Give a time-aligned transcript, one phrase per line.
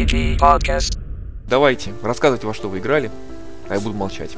[0.00, 0.98] RPG Podcast.
[1.48, 3.10] Давайте, рассказывайте, во что вы играли,
[3.68, 4.30] а я буду молчать.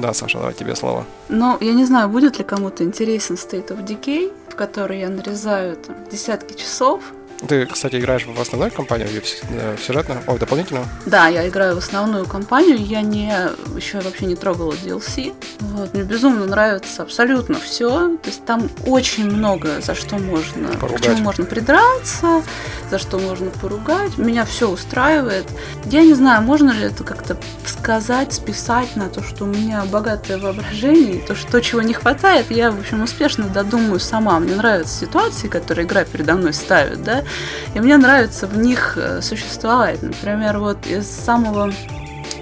[0.00, 1.06] Да, Саша, давай тебе слово.
[1.28, 5.76] Ну, я не знаю, будет ли кому-то интересен State of Decay, в который я нарезаю
[5.76, 7.02] там, десятки часов.
[7.46, 10.86] Ты, кстати, играешь в основную в с- э, в сюжетную, ой, в дополнительную?
[11.06, 13.32] Да, я играю в основную кампанию, я не
[13.76, 15.32] еще вообще не трогала DLC.
[15.60, 18.16] Вот, мне безумно нравится абсолютно все.
[18.22, 21.04] То есть там очень много за что можно, к Поругать.
[21.04, 22.42] чему можно придраться,
[22.90, 24.18] за что можно поругать.
[24.18, 25.46] Меня все устраивает.
[25.84, 30.38] Я не знаю, можно ли это как-то сказать, списать на то, что у меня богатое
[30.38, 34.40] воображение, то, что чего не хватает, я, в общем, успешно додумаю сама.
[34.40, 37.22] Мне нравятся ситуации, которые игра передо мной ставит, да,
[37.74, 40.02] и мне нравится в них э, существовать.
[40.02, 41.72] Например, вот из самого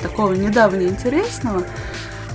[0.02, 1.62] такого недавно интересного,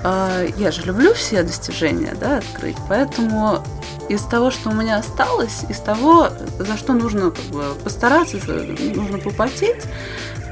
[0.04, 3.64] э, я же люблю все достижения, да, открыть, поэтому
[4.10, 8.38] из того, что у меня осталось, из того, за что нужно как бы, постараться,
[8.96, 9.84] нужно попотеть,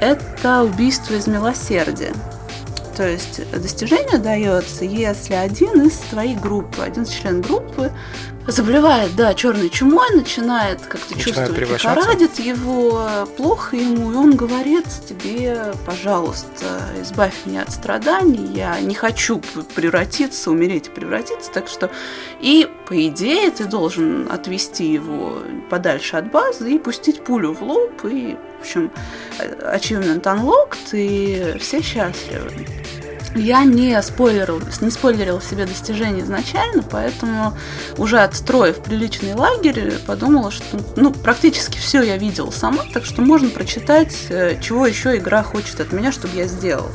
[0.00, 2.12] это убийство из милосердия.
[2.96, 7.92] То есть достижение дается, если один из твоей группы, один член группы
[8.46, 12.42] заболевает, да, черной чумой, начинает как-то чувствовать, превращаться.
[12.42, 19.40] его, плохо ему, и он говорит тебе, пожалуйста, избавь меня от страданий, я не хочу
[19.74, 21.90] превратиться, умереть и превратиться, так что
[22.40, 25.38] и, по идее, ты должен отвести его
[25.68, 28.90] подальше от базы и пустить пулю в лоб, и, в общем,
[29.38, 32.50] э, achievement unlocked, и все счастливы.
[33.34, 37.56] Я не спойлерил, не спойлерил себе достижения изначально, поэтому
[37.96, 43.48] уже отстроив приличный лагерь, подумала, что ну, практически все я видела сама, так что можно
[43.48, 46.90] прочитать, э, чего еще игра хочет от меня, чтобы я сделала.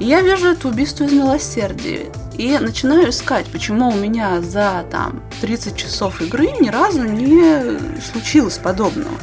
[0.00, 2.06] И я вижу это убийство из милосердия.
[2.36, 8.58] И начинаю искать, почему у меня за там 30 часов игры ни разу не случилось
[8.58, 9.16] подобного.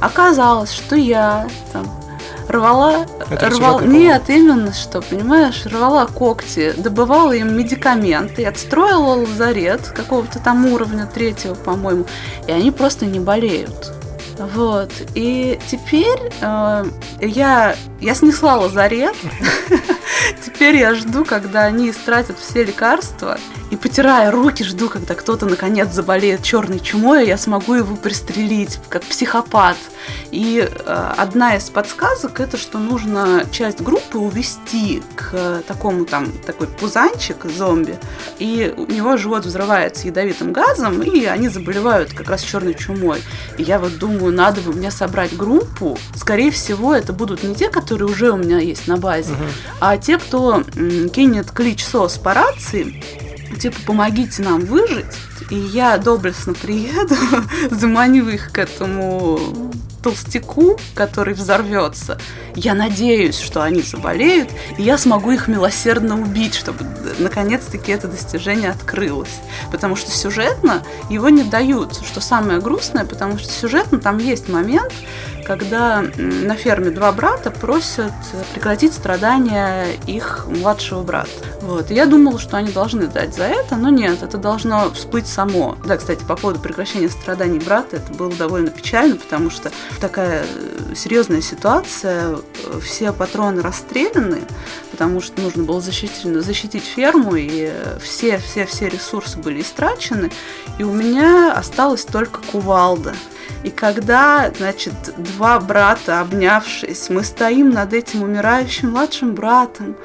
[0.00, 2.01] Оказалось, что я там
[2.48, 10.38] рвала, Это рвала нет, именно что, понимаешь, рвала когти, добывала им медикаменты, отстроила лазарет какого-то
[10.38, 12.06] там уровня третьего, по-моему,
[12.46, 13.92] и они просто не болеют.
[14.38, 14.90] Вот.
[15.14, 16.84] И теперь э,
[17.20, 19.14] я, я снесла лазарет.
[20.44, 23.38] Теперь я жду, когда они истратят все лекарства.
[23.72, 28.78] И потирая руки, жду, когда кто-то наконец заболеет черной чумой, и я смогу его пристрелить,
[28.90, 29.78] как психопат.
[30.30, 36.30] И э, одна из подсказок это, что нужно часть группы увести к э, такому там
[36.44, 37.98] такой пузанчик зомби,
[38.38, 43.22] и у него живот взрывается ядовитым газом, и они заболевают как раз черной чумой.
[43.56, 45.98] И я вот думаю, надо бы мне собрать группу.
[46.14, 49.32] Скорее всего, это будут не те, которые уже у меня есть на базе,
[49.80, 53.02] а те, кто м, кинет клич СОС по рации,
[53.58, 55.06] типа, помогите нам выжить,
[55.50, 57.16] и я доблестно приеду,
[57.70, 59.38] заманю их к этому
[60.02, 62.18] толстяку, который взорвется.
[62.56, 68.08] Я надеюсь, что они заболеют, и я смогу их милосердно убить, чтобы д- наконец-таки это
[68.08, 69.30] достижение открылось.
[69.70, 74.92] Потому что сюжетно его не дают, что самое грустное, потому что сюжетно там есть момент,
[75.52, 78.14] когда на ферме два брата просят
[78.54, 81.28] прекратить страдания их младшего брата.
[81.60, 81.90] Вот.
[81.90, 85.76] И я думала, что они должны дать за это, но нет, это должно всплыть само.
[85.84, 89.70] Да, кстати, по поводу прекращения страданий брата, это было довольно печально, потому что
[90.00, 94.38] такая э, серьезная ситуация, э, все патроны расстреляны,
[94.90, 97.70] потому что нужно было защитить, защитить ферму, и
[98.00, 100.30] все-все-все ресурсы были истрачены,
[100.78, 103.12] и у меня осталась только кувалда.
[103.62, 109.96] И когда, значит, два брата, обнявшись, мы стоим над этим умирающим младшим братом,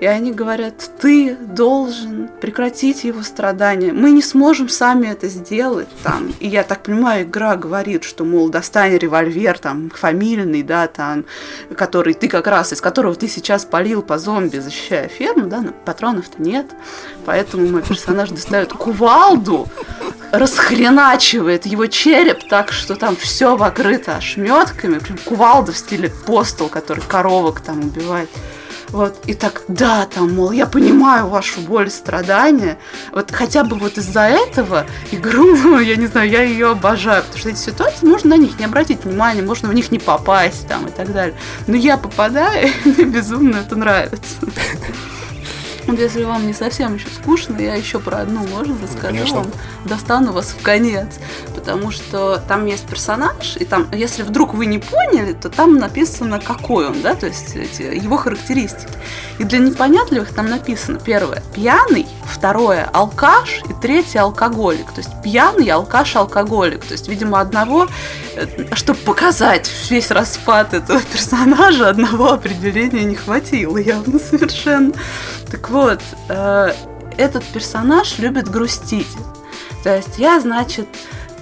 [0.00, 3.92] и они говорят, ты должен прекратить его страдания.
[3.92, 5.88] Мы не сможем сами это сделать.
[6.02, 6.34] Там.
[6.38, 11.24] И я так понимаю, игра говорит, что, мол, достань револьвер, там, фамильный, да, там,
[11.76, 15.72] который ты как раз, из которого ты сейчас полил по зомби, защищая ферму, да, но
[15.72, 16.66] патронов-то нет.
[17.24, 19.66] Поэтому мой персонаж достает кувалду,
[20.30, 27.02] расхреначивает его череп так, что там все покрыто ошметками, прям кувалда в стиле постол, который
[27.06, 28.28] коровок там убивает.
[28.88, 32.78] Вот, и так, да, там, мол, я понимаю вашу боль страдания.
[33.12, 37.50] Вот хотя бы вот из-за этого игру, я не знаю, я ее обожаю, потому что
[37.50, 40.90] эти ситуации можно на них не обратить внимания, можно в них не попасть там и
[40.90, 41.36] так далее.
[41.66, 44.36] Но я попадаю, и мне безумно это нравится.
[45.86, 49.36] Вот если вам не совсем еще скучно, я еще про одну, можно расскажу конечно.
[49.38, 49.46] вам.
[49.84, 51.18] Достану вас в конец.
[51.54, 56.40] Потому что там есть персонаж, и там, если вдруг вы не поняли, то там написано,
[56.40, 58.92] какой он, да, то есть эти, его характеристики.
[59.38, 64.90] И для непонятливых там написано, первое, пьяный, второе, алкаш, и третье, алкоголик.
[64.92, 66.84] То есть пьяный, алкаш, алкоголик.
[66.84, 67.86] То есть, видимо, одного,
[68.34, 74.92] э, чтобы показать весь распад этого персонажа, одного определения не хватило явно совершенно.
[75.50, 76.00] Так вот,
[76.30, 76.72] э,
[77.18, 79.14] этот персонаж любит грустить.
[79.84, 80.88] То есть я, значит,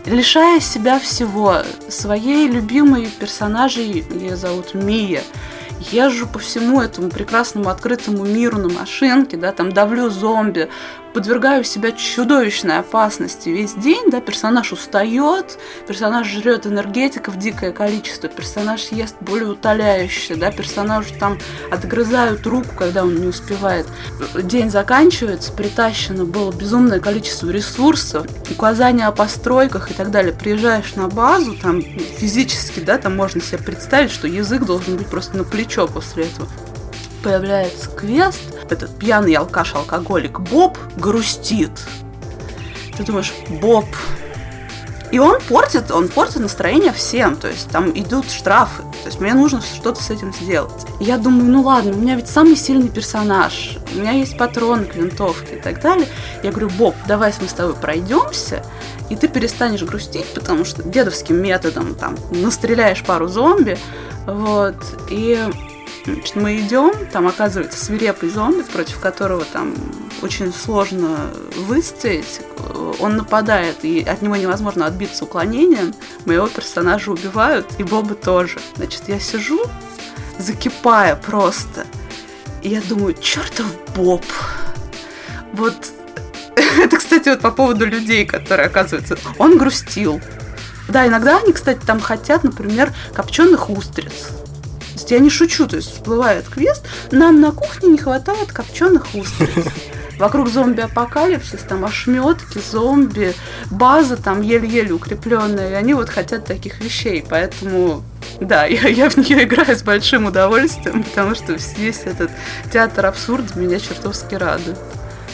[0.06, 1.58] лишая себя всего,
[1.88, 5.22] своей любимой персонажей, ее зовут Мия,
[5.92, 10.68] езжу по всему этому прекрасному открытому миру на машинке, да, там давлю зомби,
[11.14, 18.88] подвергаю себя чудовищной опасности весь день, да, персонаж устает, персонаж жрет энергетиков дикое количество, персонаж
[18.88, 21.38] ест более утоляющее, да, персонажу там
[21.70, 23.86] отгрызают руку, когда он не успевает.
[24.34, 30.32] День заканчивается, притащено было безумное количество ресурсов, указания о постройках и так далее.
[30.32, 35.36] Приезжаешь на базу, там физически, да, там можно себе представить, что язык должен быть просто
[35.36, 36.48] на плечо после этого
[37.24, 41.72] появляется квест, этот пьяный алкаш-алкоголик Боб грустит.
[42.96, 43.86] Ты думаешь, Боб.
[45.10, 47.36] И он портит, он портит настроение всем.
[47.36, 48.82] То есть там идут штрафы.
[48.82, 50.86] То есть мне нужно что-то с этим сделать.
[51.00, 53.78] И я думаю, ну ладно, у меня ведь самый сильный персонаж.
[53.94, 56.06] У меня есть патроны к винтовке и так далее.
[56.42, 58.64] Я говорю, Боб, давай мы с тобой пройдемся,
[59.08, 63.78] и ты перестанешь грустить, потому что дедовским методом там настреляешь пару зомби,
[64.26, 64.76] вот,
[65.10, 65.38] и
[66.04, 69.74] Значит, мы идем, там оказывается свирепый зомби, против которого там
[70.22, 72.40] очень сложно выстоять.
[73.00, 75.94] Он нападает, и от него невозможно отбиться уклонением.
[76.26, 78.58] Моего персонажа убивают, и Боба тоже.
[78.76, 79.60] Значит, я сижу,
[80.38, 81.86] закипая просто.
[82.62, 84.24] И я думаю, чертов Боб.
[85.54, 85.74] Вот
[86.56, 90.20] это, кстати, вот по поводу людей, которые, оказывается, он грустил.
[90.88, 94.43] Да, иногда они, кстати, там хотят, например, копченых устриц
[95.10, 99.66] я не шучу, то есть всплывает квест, нам на кухне не хватает копченых устриц.
[100.18, 103.34] Вокруг зомби-апокалипсис, там ошметки, зомби,
[103.70, 108.04] база там еле-еле укрепленная, и они вот хотят таких вещей, поэтому
[108.40, 112.30] да, я, я в нее играю с большим удовольствием, потому что весь этот
[112.72, 114.78] театр абсурда меня чертовски радует.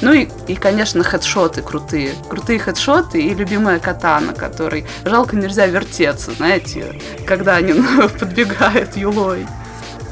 [0.00, 2.12] Ну и, и, конечно, хедшоты крутые.
[2.28, 6.94] Крутые хедшоты и любимая катана, который жалко нельзя вертеться, знаете,
[7.26, 7.74] когда они
[8.18, 9.46] подбегают юлой.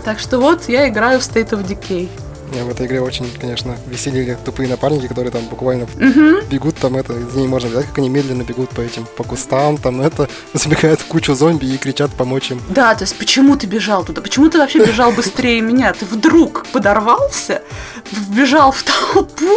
[0.04, 2.08] Так что вот я играю в State of Decay.
[2.50, 6.46] Мне в этой игре очень, конечно, веселили тупые напарники, которые там буквально угу.
[6.50, 9.76] бегут там это, из ней можно видать, как они медленно бегут по этим, по кустам,
[9.76, 12.60] там это, забегают в кучу зомби и кричат помочь им.
[12.68, 14.22] Да, то есть почему ты бежал туда?
[14.22, 15.92] Почему ты вообще бежал быстрее меня?
[15.92, 17.62] Ты вдруг подорвался,
[18.10, 19.52] вбежал в толпу?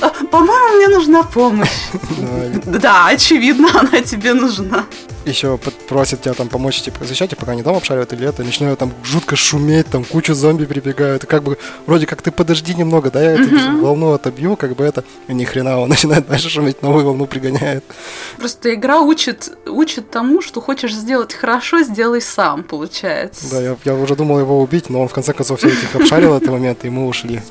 [0.00, 1.68] А, по-моему, мне нужна помощь.
[2.78, 4.84] Да, очевидно, она тебе нужна
[5.28, 5.58] еще
[5.88, 9.36] просят тебя там помочь, типа, защищать, пока они дом обшаривают или это, начинают там жутко
[9.36, 13.32] шуметь, там кучу зомби прибегают, и как бы, вроде как ты подожди немного, да, я
[13.32, 17.26] эту волну отобью, как бы это, и ни хрена, он начинает дальше шуметь, новую волну
[17.26, 17.84] пригоняет.
[18.36, 23.50] Просто игра учит, учит тому, что хочешь сделать хорошо, сделай сам, получается.
[23.50, 26.34] Да, я, я уже думал его убить, но он в конце концов все этих обшарил
[26.36, 27.42] этот момент, и мы ушли.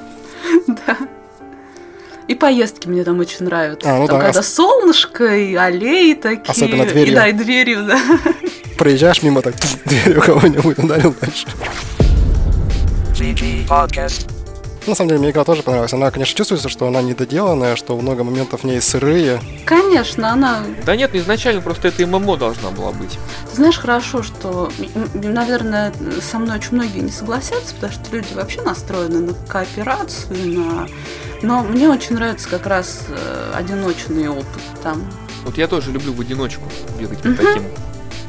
[2.28, 3.90] И поездки мне там очень нравятся.
[3.90, 4.26] А, ну там, да.
[4.26, 6.52] когда солнышко, и аллеи такие.
[6.52, 7.14] Особенно дверью.
[7.14, 8.00] И, да, и дверью, да.
[8.78, 11.48] Проезжаешь мимо, так дверью кого-нибудь ударил дальше.
[14.88, 15.94] На самом деле, мне игра тоже понравилась.
[15.94, 19.42] Она, конечно, чувствуется, что она недоделанная, что много моментов в ней сырые.
[19.66, 20.64] Конечно, она...
[20.86, 23.20] Да нет, изначально просто это ММО должна была быть.
[23.50, 24.72] Ты знаешь хорошо, что,
[25.14, 30.88] наверное, со мной очень многие не согласятся, потому что люди вообще настроены на кооперацию, на
[31.42, 35.04] но мне очень нравится как раз э, одиночный опыт там.
[35.44, 36.64] Вот я тоже люблю в одиночку
[37.00, 37.64] бегать по таким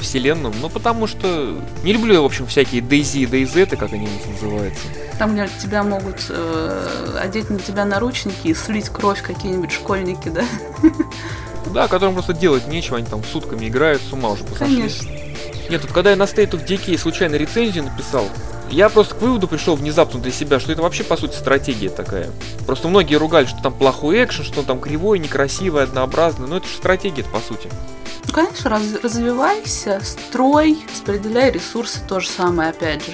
[0.01, 4.09] вселенным, ну потому что не люблю я, в общем, всякие DayZ и DayZ, как они
[4.27, 4.87] называются.
[5.19, 10.45] Там, где тебя могут э, одеть на тебя наручники и слить кровь какие-нибудь школьники, да?
[11.73, 14.77] Да, которым просто делать нечего, они там сутками играют, с ума уже посошли.
[14.77, 15.09] Конечно.
[15.69, 18.25] Нет, тут когда я на State of Decay случайно рецензию написал,
[18.71, 22.31] я просто к выводу пришел внезапно для себя, что это вообще по сути стратегия такая.
[22.67, 26.67] Просто многие ругали, что там плохой экшен, что он там кривой, некрасивый, однообразный, но это
[26.67, 27.71] же стратегия по сути.
[28.29, 33.13] Ну, конечно, раз, развивайся, строй, распределяй ресурсы, то же самое опять же.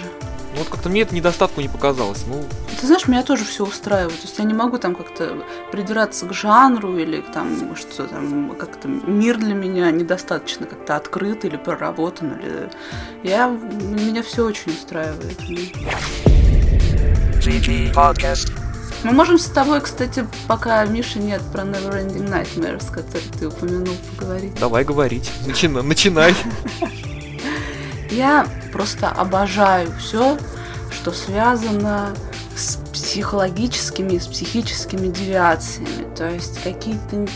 [0.55, 2.25] Ну вот как-то мне это недостатку не показалось.
[2.27, 2.45] Ну...
[2.81, 4.17] Ты знаешь, меня тоже все устраивает.
[4.21, 8.89] То есть я не могу там как-то придираться к жанру или там что там как-то
[8.89, 12.39] мир для меня недостаточно как-то открыт или проработан.
[12.41, 12.71] Или...
[13.23, 13.49] Я...
[13.49, 15.41] Меня все очень устраивает.
[19.05, 24.55] Мы можем с тобой, кстати, пока Миши нет про Neverending Nightmares, который ты упомянул, поговорить.
[24.59, 25.31] Давай говорить.
[25.47, 26.35] Начина, начинай.
[28.11, 30.39] Я просто обожаю все,
[30.91, 32.15] что связано
[32.57, 36.07] с психологическими, с психическими девиациями.
[36.17, 37.27] То есть какие-то...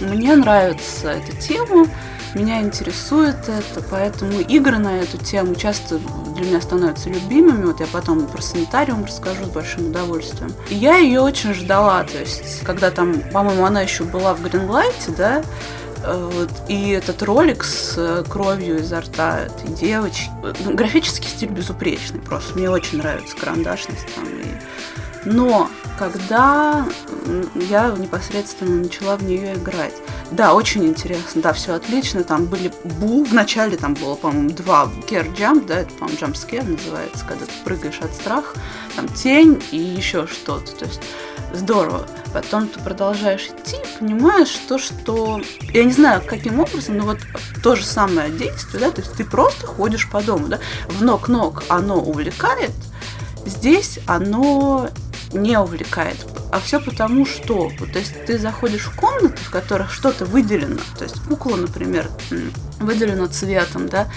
[0.00, 1.86] Мне нравится эта тема,
[2.34, 5.98] меня интересует это, поэтому игры на эту тему часто
[6.34, 7.66] для меня становятся любимыми.
[7.66, 10.52] Вот я потом про санитариум расскажу с большим удовольствием.
[10.68, 15.12] И я ее очень ждала, то есть, когда там, по-моему, она еще была в Гринлайте,
[15.16, 15.42] да,
[16.02, 20.30] э, вот, и этот ролик с э, кровью изо рта этой девочки.
[20.64, 22.54] Ну, графический стиль безупречный просто.
[22.58, 24.24] Мне очень нравится карандашность там.
[24.24, 24.73] И...
[25.24, 26.86] Но когда
[27.54, 29.94] я непосредственно начала в нее играть,
[30.30, 32.24] да, очень интересно, да, все отлично.
[32.24, 36.36] Там были бу, в начале там было, по-моему, два кер джамп, да, это, по-моему, джамп
[36.36, 38.58] скер называется, когда ты прыгаешь от страха,
[38.96, 40.72] там тень и еще что-то.
[40.72, 41.00] То есть
[41.52, 42.06] здорово.
[42.32, 45.40] Потом ты продолжаешь идти, понимаешь то, что...
[45.72, 47.18] Я не знаю, каким образом, но вот
[47.62, 51.62] то же самое действие, да, то есть ты просто ходишь по дому, да, в ног-ног
[51.68, 52.72] оно увлекает,
[53.46, 54.88] здесь оно
[55.34, 56.16] не увлекает.
[56.52, 61.04] А все потому, что то есть ты заходишь в комнаты, в которых что-то выделено, то
[61.04, 62.08] есть кукла, например,
[62.78, 64.08] выделена цветом, да,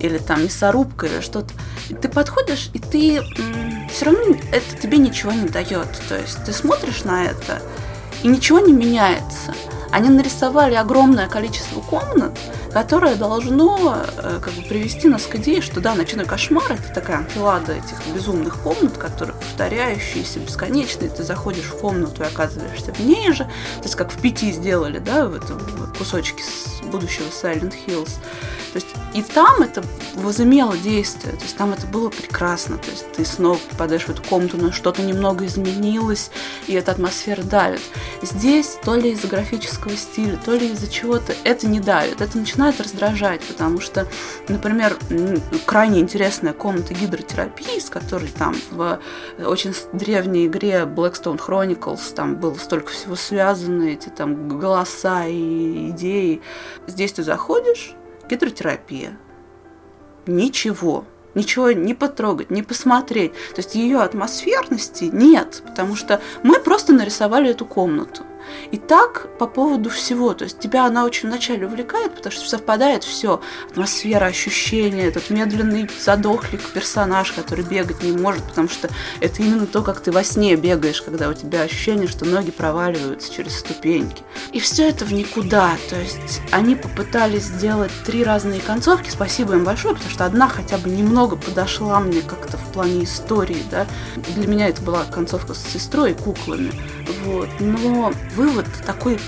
[0.00, 1.52] или там мясорубка или что-то.
[1.88, 3.22] И ты подходишь, и ты
[3.90, 5.88] все равно это тебе ничего не дает.
[6.08, 7.62] То есть ты смотришь на это,
[8.22, 9.54] и ничего не меняется.
[9.90, 12.38] Они нарисовали огромное количество комнат,
[12.72, 17.18] которое должно э, как бы привести нас к идее, что да, ночной кошмар это такая
[17.18, 21.10] анфилада этих безумных комнат, которые повторяющиеся, бесконечные.
[21.10, 23.44] Ты заходишь в комнату и оказываешься в ней же.
[23.44, 25.60] То есть как в пяти сделали, да, в этом
[25.98, 28.10] кусочке с будущего Silent Hills.
[28.72, 29.82] То есть и там это
[30.14, 34.22] возымело действие, то есть там это было прекрасно, то есть ты снова попадаешь в эту
[34.22, 36.30] комнату, но что-то немного изменилось,
[36.66, 37.80] и эта атмосфера давит.
[38.20, 42.57] Здесь то ли из-за графического стиля, то ли из-за чего-то это не давит, это начинает
[42.58, 44.06] раздражать, потому что,
[44.48, 44.96] например,
[45.64, 49.00] крайне интересная комната гидротерапии, с которой там в
[49.38, 56.42] очень древней игре Blackstone Chronicles там было столько всего связано, эти там голоса и идеи.
[56.86, 57.94] Здесь ты заходишь,
[58.28, 59.16] гидротерапия.
[60.26, 61.04] Ничего.
[61.34, 63.32] Ничего не потрогать, не посмотреть.
[63.54, 68.24] То есть ее атмосферности нет, потому что мы просто нарисовали эту комнату.
[68.70, 70.34] И так по поводу всего.
[70.34, 73.40] То есть тебя она очень вначале увлекает, потому что совпадает все.
[73.70, 78.88] Атмосфера, ощущения, этот медленный задохлик персонаж, который бегать не может, потому что
[79.20, 83.32] это именно то, как ты во сне бегаешь, когда у тебя ощущение, что ноги проваливаются
[83.32, 84.22] через ступеньки.
[84.52, 85.76] И все это в никуда.
[85.88, 89.10] То есть они попытались сделать три разные концовки.
[89.10, 93.62] Спасибо им большое, потому что одна хотя бы немного подошла мне как-то в плане истории,
[93.70, 93.86] да.
[94.34, 96.72] Для меня это была концовка с сестрой и куклами.
[97.24, 97.48] Вот.
[97.60, 99.18] Но вывод такой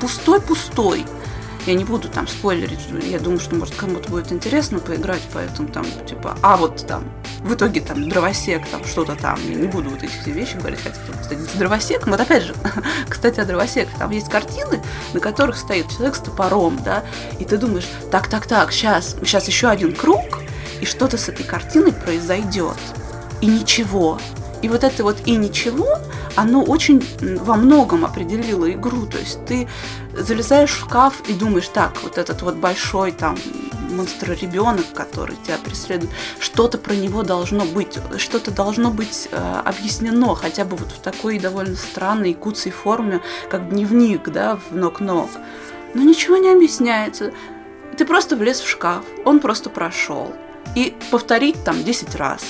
[0.00, 1.04] пустой-пустой.
[1.66, 5.84] Я не буду там спойлерить, я думаю, что, может, кому-то будет интересно поиграть, поэтому там,
[6.06, 7.04] типа, а вот там,
[7.40, 10.80] в итоге там дровосек, там что-то там, я не буду вот эти все вещи говорить,
[10.82, 12.54] хотя, кстати, с дровосеком, вот опять же,
[13.08, 14.82] кстати, о дровосеках, там есть картины,
[15.12, 17.04] на которых стоит человек с топором, да,
[17.38, 20.40] и ты думаешь, так, так, так, сейчас, сейчас еще один круг,
[20.80, 22.78] и что-то с этой картиной произойдет,
[23.42, 24.18] и ничего,
[24.62, 25.98] и вот это вот и ничего,
[26.38, 29.06] оно очень во многом определило игру.
[29.06, 29.68] То есть ты
[30.16, 33.36] залезаешь в шкаф и думаешь, так, вот этот вот большой там
[33.90, 40.64] монстр-ребенок, который тебя преследует, что-то про него должно быть, что-то должно быть э, объяснено, хотя
[40.64, 45.30] бы вот в такой довольно странной куцей форме, как дневник, да, в ног-ног.
[45.94, 47.32] Но ничего не объясняется.
[47.96, 50.32] Ты просто влез в шкаф, он просто прошел.
[50.76, 52.42] И повторить там 10 раз.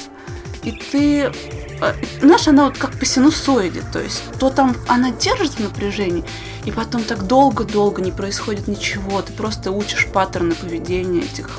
[0.65, 1.33] И ты
[1.81, 6.25] Э, знаешь, она вот как по синусоиде, то есть то там она держит в напряжении,
[6.65, 11.51] и потом так долго-долго не происходит ничего, ты просто учишь паттерны поведения этих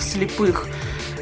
[0.00, 0.66] слепых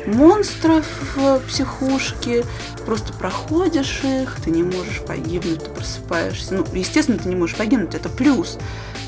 [0.06, 2.44] монстров в психушке,
[2.84, 6.54] просто проходишь их, ты не можешь погибнуть, ты просыпаешься.
[6.54, 8.58] Ну, естественно, ты не можешь погибнуть, это плюс.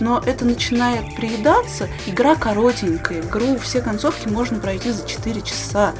[0.01, 1.89] Но это начинает приедаться.
[2.07, 5.95] Игра коротенькая, игру все концовки можно пройти за 4 часа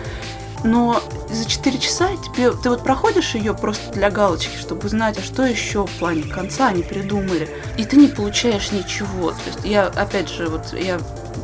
[0.65, 5.23] но за 4 часа тебе, ты вот проходишь ее просто для галочки, чтобы узнать, а
[5.23, 9.31] что еще в плане конца они придумали, и ты не получаешь ничего.
[9.33, 10.99] То есть я, опять же, вот я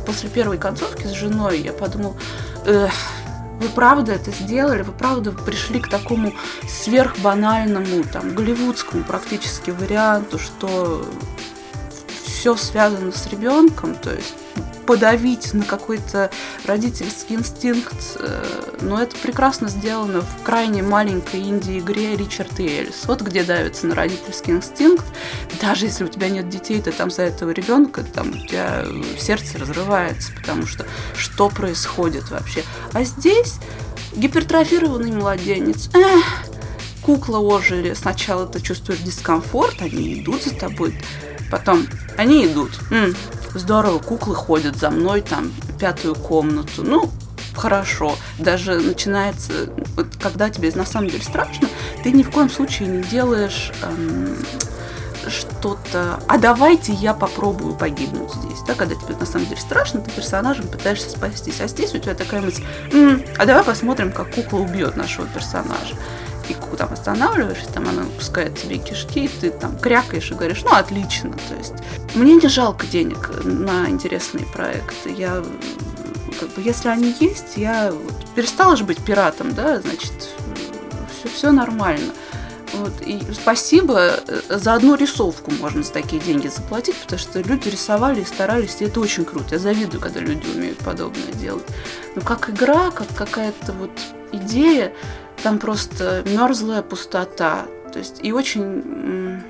[0.05, 2.15] после первой концовки с женой, я подумал,
[2.65, 2.91] эх,
[3.61, 6.33] вы правда это сделали, вы правда пришли к такому
[6.67, 11.05] сверхбанальному, там, голливудскому практически варианту, что
[12.41, 14.33] все связано с ребенком, то есть
[14.87, 16.31] подавить на какой-то
[16.65, 17.93] родительский инстинкт.
[18.15, 18.43] Э,
[18.81, 23.03] но это прекрасно сделано в крайне маленькой инди-игре Ричард и Элис.
[23.05, 25.05] Вот где давится на родительский инстинкт.
[25.61, 28.87] Даже если у тебя нет детей, ты там за этого ребенка, там у тебя
[29.19, 32.63] сердце разрывается, потому что что происходит вообще.
[32.93, 33.57] А здесь
[34.13, 35.91] гипертрофированный младенец.
[35.93, 36.25] Эх,
[37.01, 37.93] кукла ожили.
[37.93, 40.97] Сначала ты чувствуешь дискомфорт, они идут за тобой.
[41.49, 42.71] Потом они идут.
[42.91, 43.15] М,
[43.53, 46.83] здорово, куклы ходят за мной там пятую комнату.
[46.83, 47.09] Ну,
[47.55, 48.15] хорошо.
[48.39, 51.67] Даже начинается, вот, когда тебе на самом деле страшно,
[52.03, 54.37] ты ни в коем случае не делаешь эм,
[55.27, 60.09] что-то, а давайте я попробую погибнуть здесь, да, когда тебе на самом деле страшно, ты
[60.09, 64.59] персонажем пытаешься спастись, а здесь у тебя такая мысль, М, а давай посмотрим, как кукла
[64.59, 65.95] убьет нашего персонажа.
[66.51, 70.71] И там останавливаешься, там она пускает тебе кишки, и ты там крякаешь и говоришь, ну,
[70.73, 71.31] отлично.
[71.31, 71.73] То есть
[72.15, 75.13] мне не жалко денег на интересные проекты.
[75.17, 75.43] Я
[76.39, 77.93] как бы, если они есть, я
[78.35, 80.13] перестала же быть пиратом, да, значит,
[81.11, 82.13] все, все нормально.
[82.73, 87.67] Вот, и спасибо, э, за одну рисовку можно за такие деньги заплатить, потому что люди
[87.67, 89.47] рисовали и старались, и это очень круто.
[89.51, 91.65] Я завидую, когда люди умеют подобное делать.
[92.15, 93.91] Но как игра, как какая-то вот
[94.31, 94.93] идея,
[95.41, 97.65] там просто мерзлая пустота.
[97.91, 99.41] То есть и очень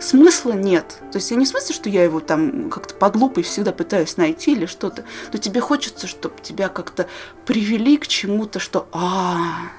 [0.00, 0.98] смысла нет.
[1.12, 4.16] То есть я не в смысле, что я его там как-то под лупой всегда пытаюсь
[4.16, 7.06] найти или что-то, но тебе хочется, чтобы тебя как-то
[7.44, 9.70] привели к чему-то, что а,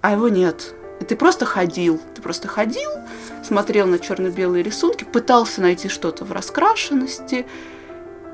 [0.00, 0.74] а его нет.
[1.00, 2.90] И ты просто ходил, ты просто ходил,
[3.44, 7.46] смотрел на черно-белые рисунки, пытался найти что-то в раскрашенности,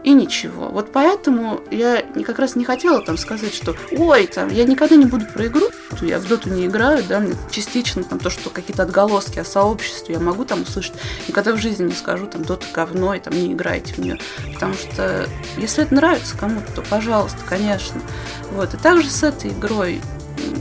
[0.05, 0.69] и ничего.
[0.69, 5.07] Вот поэтому я как раз не хотела там сказать, что ой, там, я никогда не
[5.07, 5.71] буду про игру,
[6.03, 10.15] я в доту не играю, да, мне частично там то, что какие-то отголоски о сообществе
[10.15, 10.95] я могу там услышать,
[11.27, 14.19] никогда в жизни не скажу, там, дота говно, и там не играйте в нее,
[14.53, 18.01] потому что если это нравится кому-то, то пожалуйста, конечно.
[18.53, 20.01] Вот, и также с этой игрой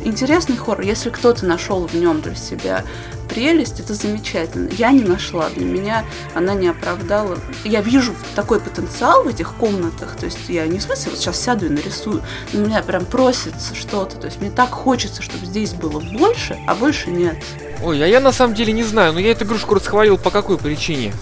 [0.04, 2.84] интересный хоррор, если кто-то нашел в нем для себя
[3.30, 4.70] прелесть, это замечательно.
[4.72, 7.38] Я не нашла, для меня она не оправдала.
[7.64, 11.42] Я вижу такой потенциал в этих комнатах, то есть я не в смысле вот сейчас
[11.42, 15.74] сяду и нарисую, но меня прям просится что-то, то есть мне так хочется, чтобы здесь
[15.74, 17.38] было больше, а больше нет.
[17.84, 20.58] Ой, а я на самом деле не знаю, но я эту игрушку расхвалил по какой
[20.58, 21.14] причине?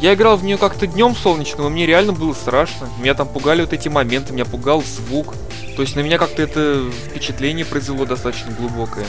[0.00, 2.88] Я играл в нее как-то днем солнечным, и мне реально было страшно.
[2.98, 5.34] Меня там пугали вот эти моменты, меня пугал звук.
[5.76, 9.06] То есть на меня как-то это впечатление произвело достаточно глубокое.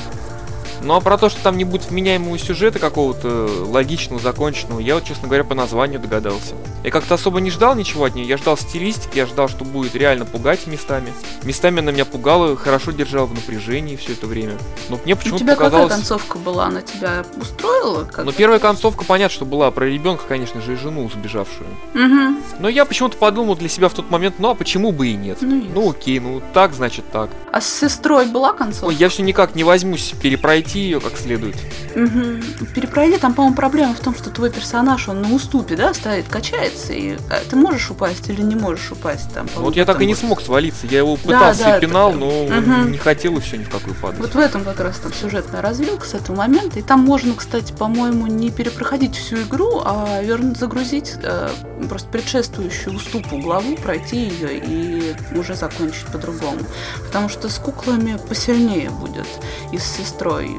[0.82, 5.06] Ну а про то, что там не будет вменяемого сюжета какого-то логичного, законченного, я вот,
[5.06, 6.56] честно говоря, по названию догадался.
[6.84, 9.96] Я как-то особо не ждал ничего от нее, я ждал стилистики, я ждал, что будет
[9.96, 11.12] реально пугать местами.
[11.44, 14.58] Местами она меня пугала, хорошо держала в напряжении все это время.
[14.90, 15.86] Но мне почему-то У тебя показалось...
[15.86, 16.66] какая концовка была?
[16.66, 18.04] Она тебя устроила?
[18.04, 21.70] Как ну, первая концовка, понятно, что была про ребенка, конечно же, и жену сбежавшую.
[21.94, 22.44] Угу.
[22.60, 25.40] Но я почему-то подумал для себя в тот момент, ну а почему бы и нет?
[25.42, 27.30] Ну, ну окей, ну так, значит так.
[27.52, 28.88] А с сестрой была концовка?
[28.88, 31.56] Ой, я все никак не возьмусь перепройти ее как следует.
[31.96, 32.66] Угу.
[32.74, 36.94] Перепройди, там, по-моему, проблема в том, что твой персонаж, он на уступе, да, стоит, качается,
[36.94, 39.48] и а, ты можешь упасть или не можешь упасть там.
[39.56, 42.20] Вот я так и не смог свалиться, я его пытался да, да, и пинал, это...
[42.20, 42.90] но угу.
[42.90, 44.20] не хотел и все ни в какую падать.
[44.20, 47.72] Вот в этом как раз там сюжетная развилка с этого момента, и там можно, кстати,
[47.72, 51.50] по-моему, не перепроходить всю игру, а вернуть, загрузить э,
[51.88, 56.60] просто предшествующую уступу главу, пройти ее и уже закончить по-другому.
[57.06, 59.28] Потому что с куклами посильнее будет
[59.72, 60.55] и с сестрой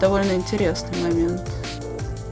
[0.00, 1.42] довольно интересный момент.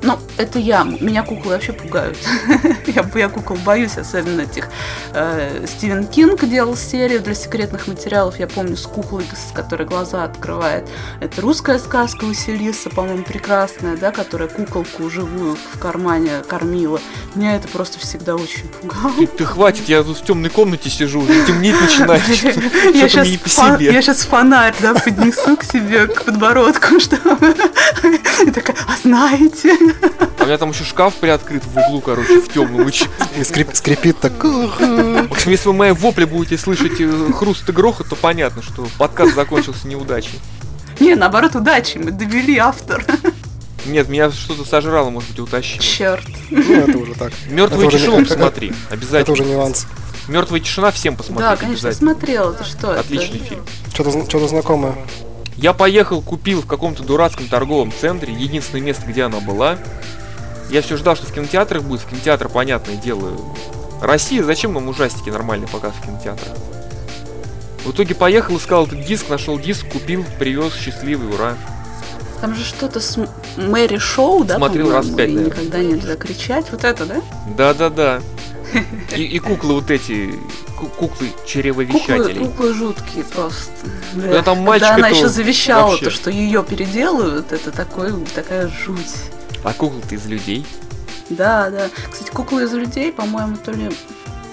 [0.02, 0.84] Ну, это я.
[0.84, 2.16] Меня куклы вообще пугают.
[2.86, 4.68] я, я кукол боюсь, особенно этих.
[5.12, 8.38] Э, Стивен Кинг делал серию для секретных материалов.
[8.38, 10.88] Я помню с куклой, с которой глаза открывает.
[11.20, 17.00] Это русская сказка Василиса, по-моему, прекрасная, да, которая куколку живую в кармане кормила.
[17.34, 19.12] Меня это просто всегда очень пугало.
[19.18, 22.26] Ты, ты хватит, я тут в темной комнате сижу, темнеть начинает.
[22.94, 23.08] Я
[24.02, 27.16] сейчас фонарь, да, поднесу к себе, к подбородку, что...
[28.46, 29.89] И такая, а знаете?
[30.38, 32.88] А у меня там еще шкаф приоткрыт в углу, короче, в темном.
[32.88, 34.32] И скрип, скрипит так.
[34.42, 38.86] В общем, если вы мои вопли будете слышать э, хруст и грохот, то понятно, что
[38.98, 40.38] подкаст закончился неудачей.
[40.98, 41.98] Не, наоборот, удачи.
[41.98, 43.04] Мы довели автор.
[43.86, 45.82] Нет, меня что-то сожрало, может быть, утащило.
[45.82, 46.24] Черт.
[46.50, 47.32] Ну, это уже так.
[47.48, 49.20] Мертвую тишину посмотри, обязательно.
[49.20, 49.86] Это уже нюанс.
[50.28, 51.50] Мертвая тишина всем посмотреть.
[51.50, 52.50] Да, конечно, смотрел.
[52.52, 52.98] Это что?
[52.98, 53.64] Отличный фильм.
[53.92, 54.94] Что-то знакомое.
[55.60, 59.76] Я поехал, купил в каком-то дурацком торговом центре, единственное место, где она была.
[60.70, 62.00] Я все ждал, что в кинотеатрах будет.
[62.00, 63.32] В кинотеатр, понятное дело,
[64.00, 66.56] Россия, зачем нам ужастики нормальные показ в кинотеатрах?
[67.84, 71.54] В итоге поехал, искал этот диск, нашел диск, купил, привез, счастливый, ура.
[72.40, 73.18] Там же что-то с
[73.58, 74.56] Мэри Шоу, да?
[74.56, 75.42] Смотрел раз пять, да.
[75.42, 76.66] Никогда нельзя кричать.
[76.70, 77.20] Вот это, да?
[77.58, 78.22] Да-да-да.
[79.16, 80.34] И, и куклы вот эти,
[80.76, 82.38] куклы чревовещатели.
[82.38, 83.72] Куклы, куклы жуткие просто.
[84.14, 86.04] Да, там мальчик Когда она еще завещала, вообще.
[86.06, 89.14] то, что ее переделают, это такой, такая жуть.
[89.64, 90.64] А куклы-то из людей?
[91.28, 91.88] Да, да.
[92.10, 93.90] Кстати, куклы из людей, по-моему, то ли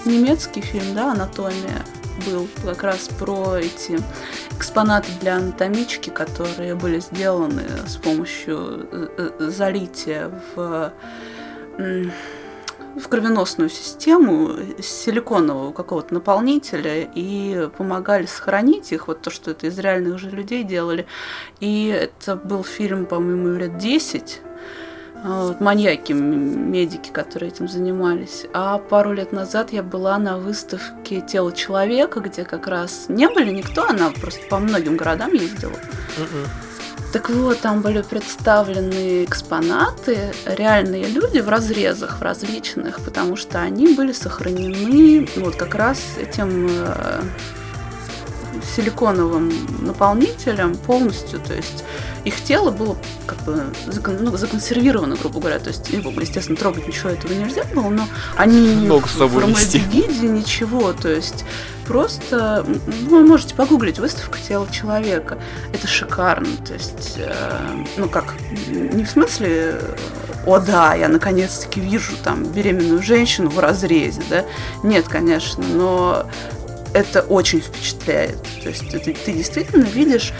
[0.04, 1.84] немецкий фильм, да, «Анатомия»
[2.26, 3.98] был как раз про эти
[4.56, 10.92] экспонаты для анатомички, которые были сделаны с помощью э, э, залития в
[12.96, 19.78] в кровеносную систему силиконового какого-то наполнителя и помогали сохранить их, вот то, что это из
[19.78, 21.06] реальных же людей делали.
[21.60, 24.40] И это был фильм, по-моему, лет 10,
[25.24, 28.46] вот, маньяки, медики, которые этим занимались.
[28.52, 33.50] А пару лет назад я была на выставке «Тело человека», где как раз не были
[33.50, 35.72] никто, она просто по многим городам ездила.
[35.72, 36.67] Mm-mm.
[37.12, 43.94] Так вот, там были представлены экспонаты, реальные люди в разрезах, в различных, потому что они
[43.94, 47.22] были сохранены вот как раз этим э,
[48.74, 51.84] силиконовым наполнителем полностью, то есть
[52.24, 56.86] их тело было как бы закон, ну, законсервировано, грубо говоря, то есть, его, естественно, трогать
[56.86, 61.44] ничего этого нельзя было, но они Ног в формальдегиде ничего, то есть
[61.86, 62.64] просто
[63.08, 65.38] вы можете погуглить выставка тела человека.
[65.72, 66.48] Это шикарно.
[66.66, 67.32] То есть, э,
[67.96, 68.34] ну как,
[68.68, 69.80] не в смысле,
[70.46, 74.44] о да, я наконец-таки вижу там беременную женщину в разрезе, да?
[74.82, 76.26] Нет, конечно, но
[76.94, 78.42] это очень впечатляет.
[78.62, 80.32] То есть ты, ты действительно видишь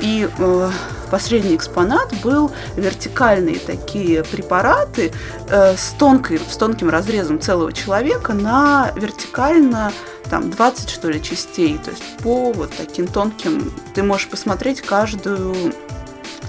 [0.00, 0.70] и э,
[1.10, 5.12] последний экспонат был вертикальные такие препараты
[5.48, 9.92] э, с, тонкой, с тонким разрезом целого человека на вертикально
[10.30, 11.78] там 20 что ли частей.
[11.78, 15.72] То есть по вот таким тонким ты можешь посмотреть каждую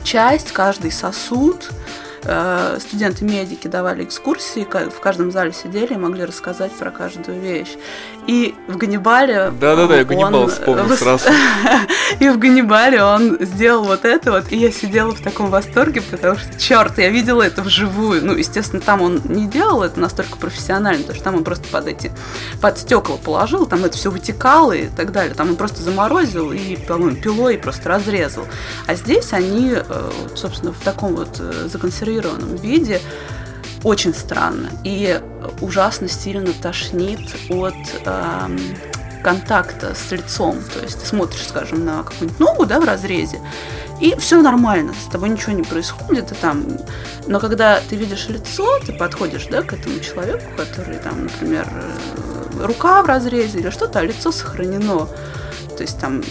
[0.04, 1.70] часть, каждый сосуд,
[2.80, 7.76] студенты-медики давали экскурсии, в каждом зале сидели и могли рассказать про каждую вещь.
[8.28, 9.52] И в Ганнибале...
[9.60, 11.00] Да-да-да, я Ганнибал вспомнил выс...
[11.02, 11.26] сразу.
[12.20, 16.38] и в Ганнибале он сделал вот это вот, и я сидела в таком восторге, потому
[16.38, 18.26] что, черт, я видела это вживую.
[18.26, 21.88] Ну, естественно, там он не делал это настолько профессионально, потому что там он просто под
[21.88, 22.12] эти,
[22.62, 25.36] под стекла положил, там это все вытекало и так далее.
[25.36, 28.46] Там он просто заморозил и, по-моему, пилой просто разрезал.
[28.88, 33.02] А здесь они, э, собственно, в таком вот э, законсервированном концентрированном виде
[33.84, 35.20] очень странно и
[35.62, 37.74] ужасно сильно тошнит от
[38.06, 38.58] э,
[39.24, 40.58] контакта с лицом.
[40.74, 43.42] То есть ты смотришь, скажем, на какую-нибудь ногу, да, в разрезе,
[44.00, 46.66] и все нормально, с тобой ничего не происходит, и там...
[47.28, 52.66] Но когда ты видишь лицо, ты подходишь, да, к этому человеку, который там, например, э,
[52.66, 55.10] рука в разрезе или что-то, а лицо сохранено
[55.76, 56.24] то есть там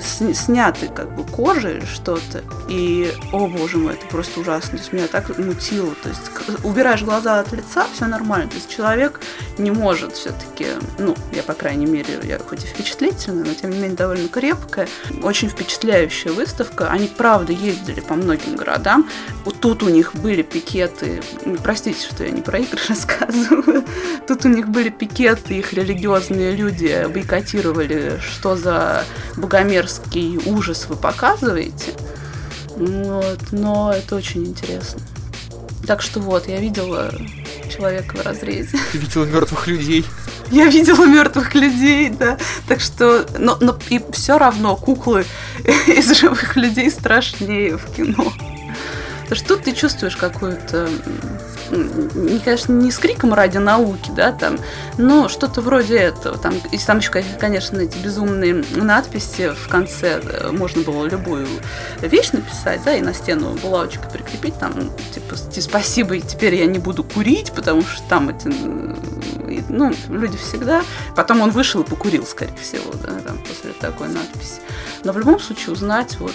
[0.00, 4.92] сняты как бы кожа или что-то, и, о боже мой, это просто ужасно, то есть
[4.92, 6.20] меня так мутило, то есть
[6.62, 9.20] убираешь глаза от лица, все нормально, то есть человек
[9.58, 10.66] не может все-таки,
[10.98, 14.88] ну, я, по крайней мере, я хоть и впечатлительная, но тем не менее довольно крепкая,
[15.22, 19.08] очень впечатляющая выставка, они правда ездили по многим городам,
[19.44, 21.22] вот тут у них были пикеты,
[21.62, 23.84] простите, что я не про игры рассказываю,
[24.26, 28.73] тут у них были пикеты, их религиозные люди бойкотировали, что за
[29.36, 31.92] богомерзкий ужас вы показываете.
[32.76, 35.00] Вот, но это очень интересно.
[35.86, 37.12] Так что вот, я видела
[37.70, 38.78] человека в разрезе.
[38.92, 40.04] Ты видела мертвых людей?
[40.50, 42.38] Я видела мертвых людей, да.
[42.68, 45.24] Так что, но, но и все равно куклы
[45.86, 48.32] из живых людей страшнее в кино.
[49.22, 50.88] Потому что тут ты чувствуешь какую-то
[51.74, 54.58] не, конечно, не с криком ради науки, да, там,
[54.98, 56.38] но что-то вроде этого.
[56.38, 61.46] Там, и там еще, конечно, эти безумные надписи в конце э, можно было любую
[62.00, 64.72] вещь написать, да, и на стену булавочкой прикрепить, там,
[65.14, 68.48] типа, спасибо, и теперь я не буду курить, потому что там эти,
[69.68, 70.82] ну, люди всегда.
[71.16, 74.60] Потом он вышел и покурил, скорее всего, да, там, после такой надписи.
[75.04, 76.34] Но в любом случае узнать, вот,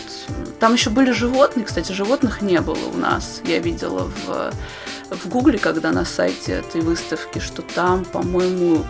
[0.59, 4.53] там еще были животные, кстати, животных не было у нас, я видела в
[5.09, 8.85] в Гугле, когда на сайте этой выставки, что там, по-моему,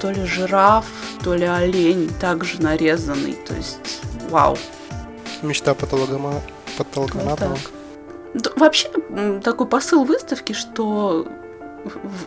[0.00, 0.86] то ли жираф,
[1.22, 3.34] то ли олень также нарезанный.
[3.46, 4.56] То есть, вау.
[5.42, 6.40] Мечта патологома...
[6.76, 7.56] патологоанатома.
[8.34, 8.88] Вот Вообще,
[9.42, 11.26] такой посыл выставки, что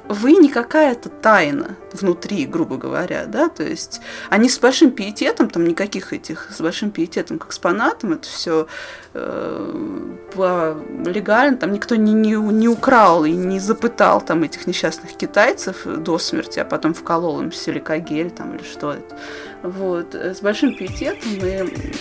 [0.08, 5.66] вы не какая-то тайна внутри, грубо говоря, да, то есть они с большим пиететом, там
[5.68, 8.68] никаких этих, с большим пиететом к экспонатам, это все
[9.14, 15.86] э, легально, там никто не, не, не украл и не запытал там этих несчастных китайцев
[15.86, 19.18] до смерти, а потом вколол им силикогель там или что это.
[19.62, 21.94] Вот, с большим пиететом и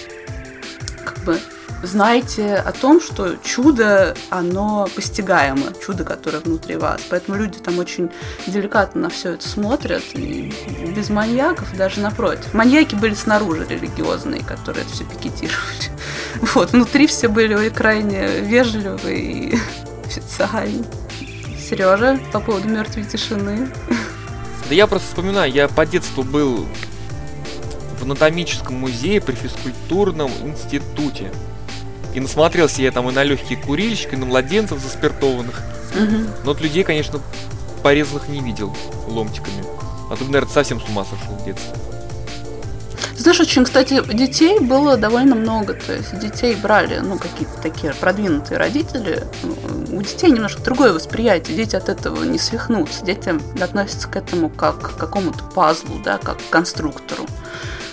[1.04, 1.38] как бы
[1.82, 7.00] знайте о том, что чудо, оно постигаемо, чудо, которое внутри вас.
[7.10, 8.10] Поэтому люди там очень
[8.46, 10.52] деликатно на все это смотрят, и
[10.94, 12.54] без маньяков даже напротив.
[12.54, 15.52] Маньяки были снаружи религиозные, которые это все пикетировали.
[16.54, 19.58] Вот, внутри все были крайне вежливые и
[20.06, 20.84] официальные.
[21.58, 23.68] Сережа, по поводу мертвой тишины.
[24.68, 26.66] Да я просто вспоминаю, я по детству был
[27.98, 31.30] в анатомическом музее при физкультурном институте.
[32.14, 35.62] И насмотрелся я там и на легкие курильщики, и на младенцев заспиртованных.
[35.94, 36.16] Угу.
[36.44, 37.20] Но вот людей, конечно,
[37.82, 39.64] порезанных не видел ломтиками.
[40.10, 41.72] А тут, наверное, совсем с ума сошел в детстве.
[43.16, 45.74] знаешь, очень, кстати, детей было довольно много.
[45.74, 49.24] То есть детей брали, ну, какие-то такие продвинутые родители.
[49.90, 51.56] У детей немножко другое восприятие.
[51.56, 53.04] Дети от этого не свихнутся.
[53.04, 57.26] Дети относятся к этому как к какому-то пазлу, да, как к конструктору.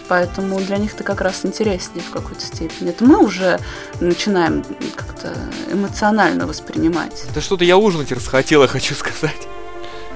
[0.10, 2.89] Поэтому для них это как раз интереснее в какой-то степени.
[2.89, 3.60] Это мы уже
[4.00, 5.36] начинаем как-то
[5.72, 7.26] эмоционально воспринимать.
[7.30, 9.38] Это что-то я ужинать расхотела, хочу сказать.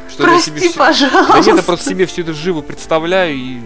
[0.10, 1.34] Что Прости, я себе пожалуйста.
[1.34, 3.60] Да нет, я просто себе все это живо представляю и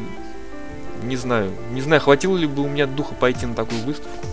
[1.03, 1.51] не знаю.
[1.71, 4.27] Не знаю, хватило ли бы у меня духа пойти на такую выставку.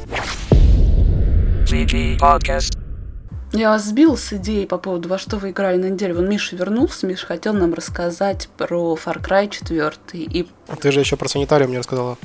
[3.55, 6.17] Я вас сбил с идеей по поводу, во что вы играли на неделю.
[6.17, 9.93] Вон Миша вернулся, Миша хотел нам рассказать про Far Cry 4.
[10.13, 10.49] И...
[10.67, 12.19] А ты же еще про санитариум не рассказала.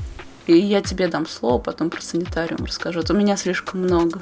[0.47, 3.01] И я тебе дам слово, потом про санитариум расскажу.
[3.01, 4.21] Вот у меня слишком много.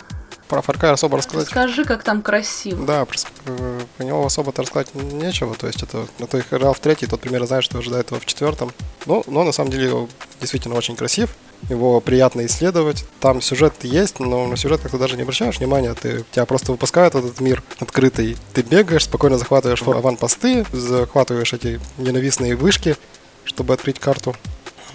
[0.50, 1.48] Про Far Cry особо рассказать.
[1.48, 2.86] Скажи, как там красиво.
[2.86, 3.16] Да, про,
[3.46, 5.56] э, про него особо-то рассказать нечего.
[5.56, 8.74] То есть это, ты играл в третий, тот примерно знаешь, что ожидает его в четвертом.
[9.06, 10.10] Ну, но на самом деле
[10.42, 11.30] действительно очень красив
[11.70, 13.06] его приятно исследовать.
[13.20, 15.94] Там сюжет есть, но на сюжет как-то даже не обращаешь внимания.
[15.94, 18.38] Ты, тебя просто выпускают в этот мир открытый.
[18.54, 22.96] Ты бегаешь, спокойно захватываешь аванпосты, захватываешь эти ненавистные вышки,
[23.44, 24.36] чтобы открыть карту.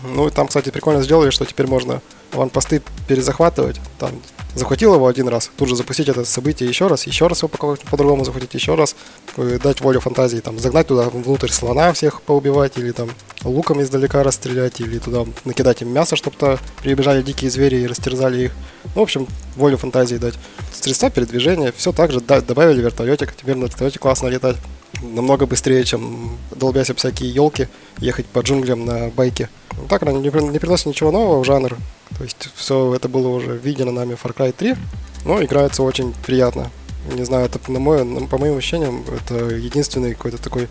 [0.02, 2.00] Ну и там, кстати, прикольно сделали, что теперь можно
[2.32, 3.80] аванпосты перезахватывать.
[3.98, 4.10] Там
[4.54, 7.48] захватил его один раз, тут же запустить это событие еще раз, еще раз его
[7.90, 8.94] по-другому захватить, еще раз,
[9.36, 13.10] дать волю фантазии, там, загнать туда внутрь слона всех поубивать, или там
[13.44, 18.44] луком издалека расстрелять, или туда накидать им мясо, чтобы то прибежали дикие звери и растерзали
[18.44, 18.52] их.
[18.94, 20.34] Ну, в общем, волю фантазии дать.
[20.72, 24.56] Средства передвижения, все так же добавили вертолетик, теперь на вертолете классно летать.
[25.02, 27.66] Намного быстрее, чем долбясь об всякие елки,
[27.98, 29.48] ехать по джунглям на байке.
[29.76, 31.76] Ну, так не, не приносит ничего нового в жанр.
[32.16, 34.76] То есть все это было уже видено нами в Far Cry 3,
[35.24, 36.70] но играется очень приятно.
[37.10, 40.68] Не знаю, это на мой, по моим ощущениям, это единственный какой-то такой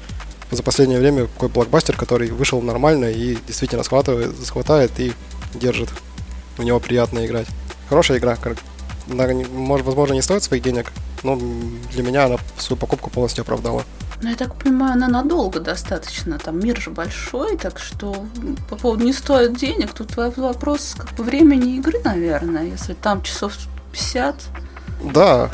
[0.49, 5.13] за последнее время какой блокбастер, который вышел нормально и действительно схватывает, схватает и
[5.53, 5.89] держит.
[6.57, 7.47] В него приятно играть.
[7.89, 8.37] Хорошая игра,
[9.07, 10.91] может, возможно, не стоит своих денег,
[11.23, 11.37] но
[11.91, 13.83] для меня она свою покупку полностью оправдала.
[14.21, 16.37] Ну, я так понимаю, она надолго достаточно.
[16.37, 18.25] Там мир же большой, так что
[18.69, 23.53] по поводу не стоит денег, тут вопрос как бы времени игры, наверное, если там часов
[23.91, 24.35] 50.
[25.13, 25.49] Да,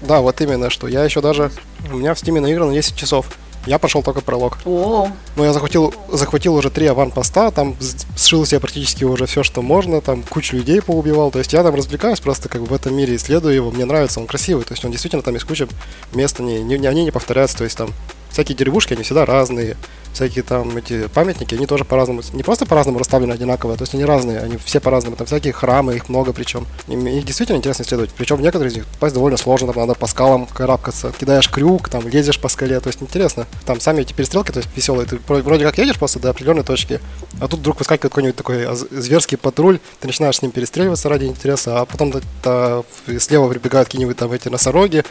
[0.00, 1.50] да, вот именно, что я еще даже...
[1.92, 3.28] У меня в стиме наиграно 10 часов.
[3.68, 4.58] Я пошел только пролог.
[4.64, 5.08] О.
[5.36, 7.76] Но я захватил, захватил уже три аванпоста, там
[8.16, 11.30] сшил себе практически уже все, что можно, там кучу людей поубивал.
[11.30, 13.70] То есть я там развлекаюсь просто как бы в этом мире, исследую его.
[13.70, 14.64] Мне нравится, он красивый.
[14.64, 15.68] То есть он действительно там есть куча
[16.14, 17.58] мест, они не, они не повторяются.
[17.58, 17.90] То есть там
[18.30, 19.76] всякие деревушки, они всегда разные
[20.12, 24.04] всякие там эти памятники, они тоже по-разному, не просто по-разному расставлены одинаково, то есть они
[24.04, 26.66] разные, они все по-разному, там всякие храмы, их много причем.
[26.88, 30.06] Их действительно интересно исследовать, причем в некоторых из них попасть довольно сложно, там надо по
[30.06, 33.46] скалам карабкаться, кидаешь крюк, там лезешь по скале, то есть интересно.
[33.64, 37.00] Там сами эти перестрелки, то есть веселые, ты вроде как едешь просто до определенной точки,
[37.40, 41.80] а тут вдруг выскакивает какой-нибудь такой зверский патруль, ты начинаешь с ним перестреливаться ради интереса,
[41.80, 42.12] а потом
[42.42, 42.84] -то,
[43.20, 45.04] слева прибегают какие-нибудь там эти носороги,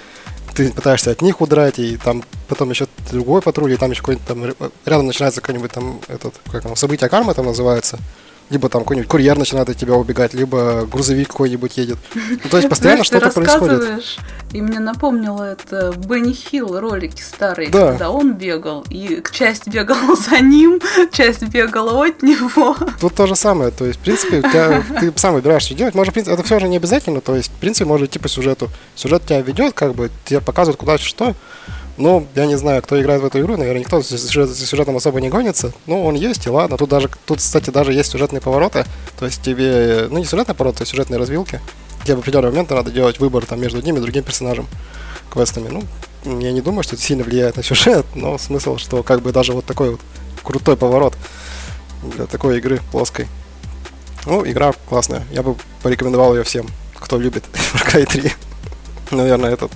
[0.58, 4.28] ты пытаешься от них удрать, и там потом еще другой патруль, и там еще какой-нибудь
[4.28, 8.00] там рядом начинается какой-нибудь там этот, как там, событие кармы там называется
[8.49, 11.97] либо там какой-нибудь курьер начинает от тебя убегать, либо грузовик какой-нибудь едет.
[12.13, 14.03] Ну, то есть постоянно что-то происходит.
[14.53, 17.89] И мне напомнило это Бенни Хилл ролики старые, да.
[17.89, 20.79] когда он бегал, и часть бегала за ним,
[21.12, 22.75] часть бегала от него.
[23.01, 25.95] Тут то же самое, то есть, в принципе, тебя, ты сам выбираешь, что делать.
[25.95, 28.29] Может, в принципе, это все же не обязательно, то есть, в принципе, может идти по
[28.29, 28.69] сюжету.
[28.95, 31.36] Сюжет тебя ведет, как бы, тебе показывают куда что,
[31.97, 35.29] ну, я не знаю, кто играет в эту игру, наверное, никто за сюжетом особо не
[35.29, 35.73] гонится.
[35.88, 36.77] Ну, он есть, и ладно.
[36.77, 38.86] Тут даже, тут, кстати, даже есть сюжетные повороты.
[39.17, 41.60] То есть тебе, ну, не сюжетные повороты, а сюжетные развилки.
[42.03, 44.67] Тебе в определенный момент надо делать выбор там между одним и другим персонажем
[45.31, 45.69] квестами.
[45.69, 49.31] Ну, я не думаю, что это сильно влияет на сюжет, но смысл, что как бы
[49.31, 50.01] даже вот такой вот
[50.43, 51.15] крутой поворот
[52.03, 53.27] для такой игры плоской.
[54.27, 55.23] Ну, игра классная.
[55.31, 58.31] Я бы порекомендовал ее всем, кто любит Far Cry 3.
[59.12, 59.71] Наверное, этот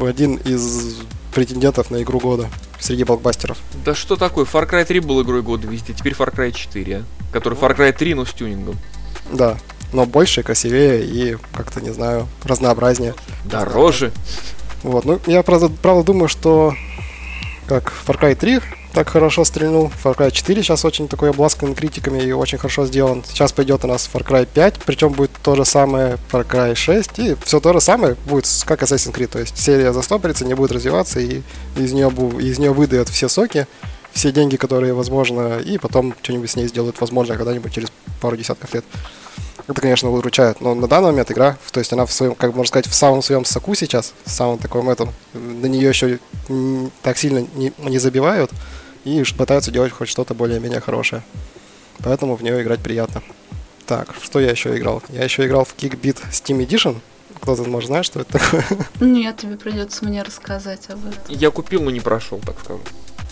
[0.00, 0.96] один из
[1.32, 3.58] претендентов на игру года среди блокбастеров.
[3.84, 4.44] Да что такое?
[4.44, 8.14] Far Cry 3 был игрой года везде, теперь Far Cry 4, который Far Cry 3,
[8.14, 8.76] но с тюнингом.
[9.30, 9.56] Да.
[9.92, 13.14] но больше, красивее и как-то, не знаю, разнообразнее.
[13.44, 14.12] Дороже.
[14.82, 16.74] Вот, ну, я правда, правда думаю, что
[17.66, 18.60] как Far Cry 3
[18.92, 19.90] так хорошо стрельнул.
[20.02, 23.24] Far Cry 4 сейчас очень такой обласкан критиками и очень хорошо сделан.
[23.26, 27.18] Сейчас пойдет у нас Far Cry 5, причем будет то же самое Far Cry 6,
[27.18, 29.28] и все то же самое будет как Assassin's Creed.
[29.28, 31.42] То есть серия застопорится, не будет развиваться, и
[31.76, 32.08] из нее,
[32.40, 33.66] из нее выдают все соки,
[34.12, 37.88] все деньги, которые возможно, и потом что-нибудь с ней сделают возможно когда-нибудь через
[38.20, 38.84] пару десятков лет.
[39.68, 42.68] Это, конечно, выручает, но на данный момент игра, то есть она в своем, как можно
[42.68, 46.18] сказать, в самом своем соку сейчас, в самом таком этом, на нее еще
[47.02, 48.50] так сильно не, не забивают,
[49.04, 51.22] и пытаются делать хоть что-то более-менее хорошее.
[51.98, 53.22] Поэтому в нее играть приятно.
[53.86, 55.02] Так, что я еще играл?
[55.08, 57.00] Я еще играл в Kickbeat Steam Edition.
[57.40, 58.64] Кто-то, может, знает, что это такое?
[59.00, 61.20] Нет, тебе придется мне рассказать об этом.
[61.28, 62.82] Я купил, но не прошел, так скажем.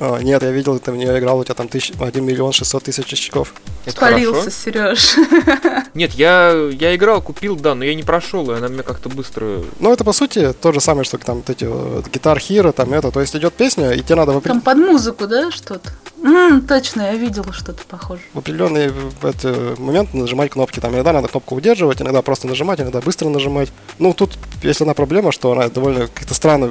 [0.01, 2.85] А, нет, я видел, ты в нее играл, у тебя там тысяч, 1 миллион 600
[2.85, 3.53] тысяч очков.
[3.85, 5.17] Это Спалился, Сереж.
[5.95, 9.63] Нет, я, я играл, купил, да, но я не прошел, и она меня как-то быстро...
[9.79, 12.93] Ну, это, по сути, то же самое, что там вот эти вот, гитар хиро, там
[12.95, 14.33] это, то есть идет песня, и тебе надо...
[14.33, 15.91] В Там под музыку, да, что-то?
[16.23, 18.25] М, точно, я видела что-то похожее.
[18.35, 20.81] В определенный эти момент нажимать кнопки.
[20.81, 23.71] Там иногда надо кнопку удерживать, иногда просто нажимать, иногда быстро нажимать.
[23.99, 26.71] Ну, тут есть одна проблема, что она довольно как-то странно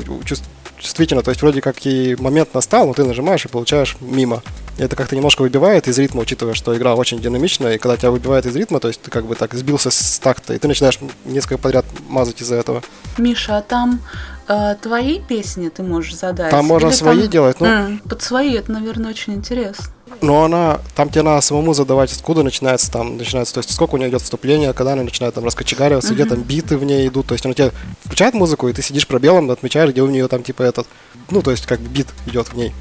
[0.80, 1.22] чувствительно.
[1.22, 4.42] То есть вроде как и момент настал, но ты нажимаешь и получаешь мимо.
[4.78, 8.12] И это как-то немножко выбивает из ритма, учитывая, что игра очень динамичная, и когда тебя
[8.12, 11.00] выбивает из ритма, то есть ты как бы так сбился с такта, и ты начинаешь
[11.26, 12.82] несколько подряд мазать из-за этого.
[13.18, 14.02] Миша, а там
[14.50, 16.52] э, твои песни ты можешь задать?
[16.52, 17.68] Там можно Или свои делать, ну...
[17.68, 19.86] М, под свои, это, наверное, очень интересно.
[20.22, 23.98] Но она, там тебе надо самому задавать, откуда начинается там, начинается, то есть сколько у
[23.98, 27.34] нее идет вступление, когда она начинает там раскочегариваться, где там биты в ней идут, то
[27.34, 27.72] есть она тебе
[28.04, 30.88] включает музыку, и ты сидишь пробелом, отмечаешь, где у нее там типа этот,
[31.30, 32.74] ну, то есть как бы бит идет в ней.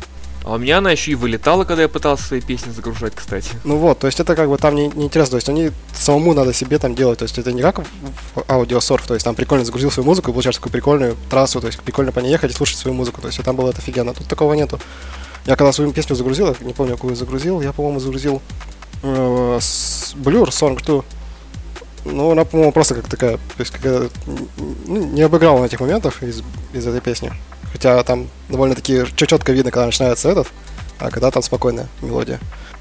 [0.49, 3.51] А у меня она еще и вылетала, когда я пытался свои песни загружать, кстати.
[3.65, 6.33] Ну вот, то есть это как бы там не, не интересно, то есть они самому
[6.33, 7.83] надо себе там делать, то есть это не как
[8.49, 11.79] аудиосорф, то есть там прикольно загрузил свою музыку и получаешь такую прикольную трассу, то есть
[11.83, 14.27] прикольно по ней ехать и слушать свою музыку, то есть там было это офигенно, тут
[14.27, 14.81] такого нету.
[15.45, 18.41] Я когда свою песню загрузил, не помню, какую загрузил, я, по-моему, загрузил
[19.03, 21.05] э, Blur Song 2.
[22.07, 24.09] Ну, она, по-моему, просто как такая, то есть какая
[24.87, 27.35] ну, не обыграла на этих моментах из, из этой песни.
[27.79, 30.49] Хотя там довольно-таки четко видно, когда начинается этот,
[30.99, 32.41] а когда там спокойная мелодия.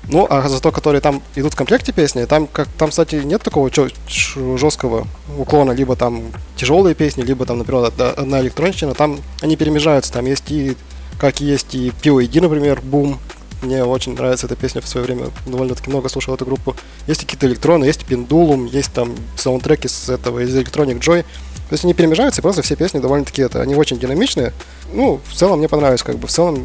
[0.10, 3.70] Ну, а зато, которые там идут в комплекте песни, там, как, там, кстати, нет такого
[4.08, 5.08] жесткого
[5.38, 6.24] уклона, либо там
[6.56, 10.76] тяжелые песни, либо там, например, одна- электронщина, там они перемежаются, там есть и,
[11.20, 13.20] как есть и POED, например, Бум,
[13.62, 16.76] мне очень нравится эта песня в свое время, довольно-таки много слушал эту группу.
[17.06, 21.26] Есть какие-то электроны, есть Pendulum, есть там саундтреки с этого, из Electronic Joy.
[21.70, 24.54] То есть они перемежаются, и просто все песни довольно-таки это, они очень динамичные.
[24.94, 26.64] Ну, в целом мне понравилось, как бы в целом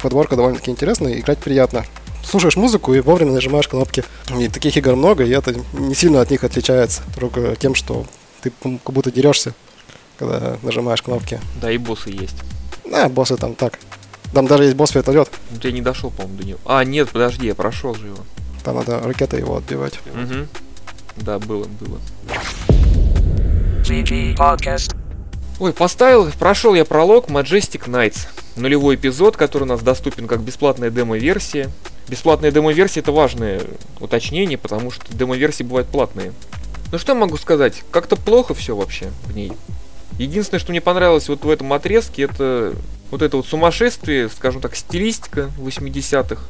[0.00, 1.84] подборка довольно-таки интересная, играть приятно.
[2.24, 4.04] Слушаешь музыку и вовремя нажимаешь кнопки.
[4.38, 8.06] И таких игр много, и это не сильно от них отличается, только тем, что
[8.40, 9.54] ты как будто дерешься,
[10.18, 11.40] когда нажимаешь кнопки.
[11.60, 12.36] Да, и боссы есть.
[12.88, 13.78] Да, боссы там так.
[14.32, 16.58] Там даже есть босс вертолет, Ну, я не дошел, по-моему, до него.
[16.64, 18.18] А, нет, подожди, я прошел же его.
[18.64, 19.98] там надо ракетой его отбивать.
[20.06, 20.48] Угу.
[21.16, 22.00] Да, было, было.
[23.84, 24.96] GG Podcast.
[25.60, 28.28] Ой, поставил, прошел я пролог Majestic Nights.
[28.56, 31.68] Нулевой эпизод, который у нас доступен как бесплатная демо-версия.
[32.08, 33.60] Бесплатная демо-версия это важное
[34.00, 36.32] уточнение, потому что демо-версии бывают платные.
[36.92, 37.82] Ну что я могу сказать?
[37.90, 39.52] Как-то плохо все вообще в ней.
[40.18, 42.72] Единственное, что мне понравилось вот в этом отрезке, это
[43.10, 46.42] вот это вот сумасшествие, скажем так, стилистика 80-х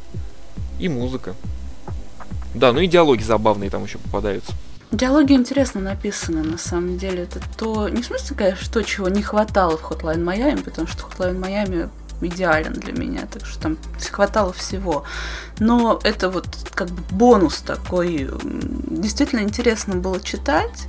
[0.79, 1.35] и музыка.
[2.55, 4.53] Да, ну и диалоги забавные там еще попадаются.
[4.95, 7.25] Диалоги интересно написаны, на самом деле.
[7.25, 11.03] Это то, не в смысле, конечно, то, чего не хватало в Hotline Miami, потому что
[11.03, 13.79] Hotline Miami идеален для меня, так что там
[14.13, 15.05] хватало всего.
[15.59, 18.31] Но это вот как бы бонус такой.
[18.45, 20.87] Действительно интересно было читать.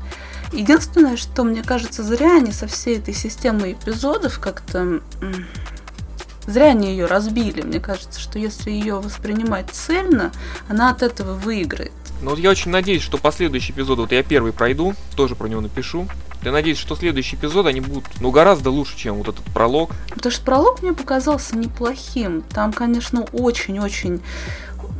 [0.51, 5.01] Единственное, что мне кажется, зря они со всей этой системой эпизодов как-то...
[6.45, 7.63] Зря они ее разбили.
[7.63, 10.31] Мне кажется, что если ее воспринимать цельно,
[10.69, 11.91] она от этого выиграет.
[12.21, 15.61] Ну вот я очень надеюсь, что последующие эпизоды, вот я первый пройду, тоже про него
[15.61, 16.07] напишу.
[16.43, 19.91] Я надеюсь, что следующие эпизоды, они будут, ну, гораздо лучше, чем вот этот пролог.
[20.13, 22.43] Потому что пролог мне показался неплохим.
[22.53, 24.21] Там, конечно, очень-очень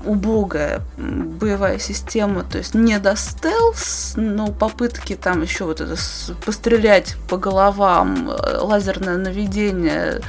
[0.05, 6.31] убогая боевая система, то есть не до стелс, но попытки там еще вот это с-
[6.45, 10.21] пострелять по головам, э, лазерное наведение,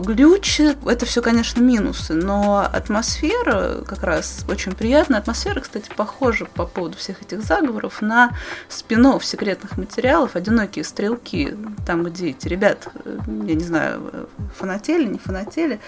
[0.00, 5.18] глючи, это все, конечно, минусы, но атмосфера как раз очень приятная.
[5.18, 8.36] Атмосфера, кстати, похожа по поводу всех этих заговоров на
[8.68, 15.06] спин секретных материалов «Одинокие стрелки», там, где эти ребят, э, я не знаю, э, фанатели,
[15.06, 15.80] не фанатели,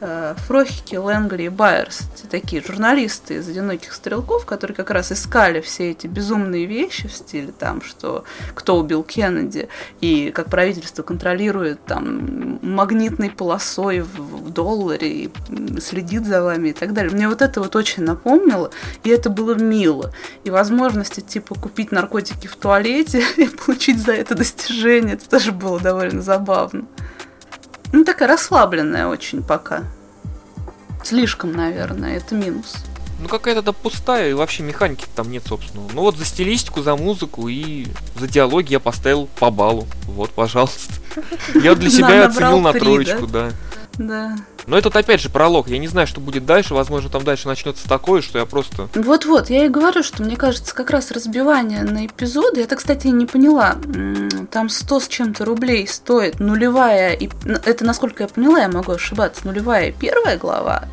[0.00, 2.02] э, Фрохики, Лэнгли и Байерс.
[2.30, 7.52] Такие журналисты из «Одиноких стрелков», которые как раз искали все эти безумные вещи в стиле
[7.52, 8.24] там, что
[8.54, 9.68] кто убил Кеннеди,
[10.00, 15.30] и как правительство контролирует там магнитной полосой в, в долларе и
[15.80, 17.10] следит за вами и так далее.
[17.10, 18.70] Мне вот это вот очень напомнило,
[19.02, 20.12] и это было мило.
[20.44, 25.80] И возможности типа купить наркотики в туалете и получить за это достижение, это тоже было
[25.80, 26.84] довольно забавно.
[27.94, 29.84] Ну, такая расслабленная очень пока.
[31.02, 32.89] Слишком, наверное, это минус.
[33.20, 35.84] Ну, какая-то да пустая, и вообще механики там нет, собственно.
[35.92, 39.86] Ну, вот за стилистику, за музыку и за диалоги я поставил по баллу.
[40.06, 40.94] Вот, пожалуйста.
[41.54, 43.50] Я для себя оценил на троечку, да.
[43.98, 44.36] Да.
[44.66, 45.68] Но этот опять же пролог.
[45.68, 46.74] Я не знаю, что будет дальше.
[46.74, 48.88] Возможно, там дальше начнется такое, что я просто.
[48.94, 52.62] Вот-вот, я и говорю, что мне кажется, как раз разбивание на эпизоды.
[52.62, 53.76] Это, кстати, не поняла.
[54.50, 57.12] Там 100 с чем-то рублей стоит нулевая.
[57.12, 57.28] И...
[57.44, 59.46] Это, насколько я поняла, я могу ошибаться.
[59.46, 60.84] Нулевая первая глава.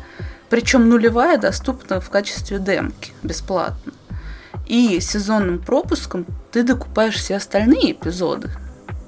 [0.50, 3.92] Причем нулевая доступна в качестве демки бесплатно.
[4.66, 8.48] И сезонным пропуском ты докупаешь все остальные эпизоды.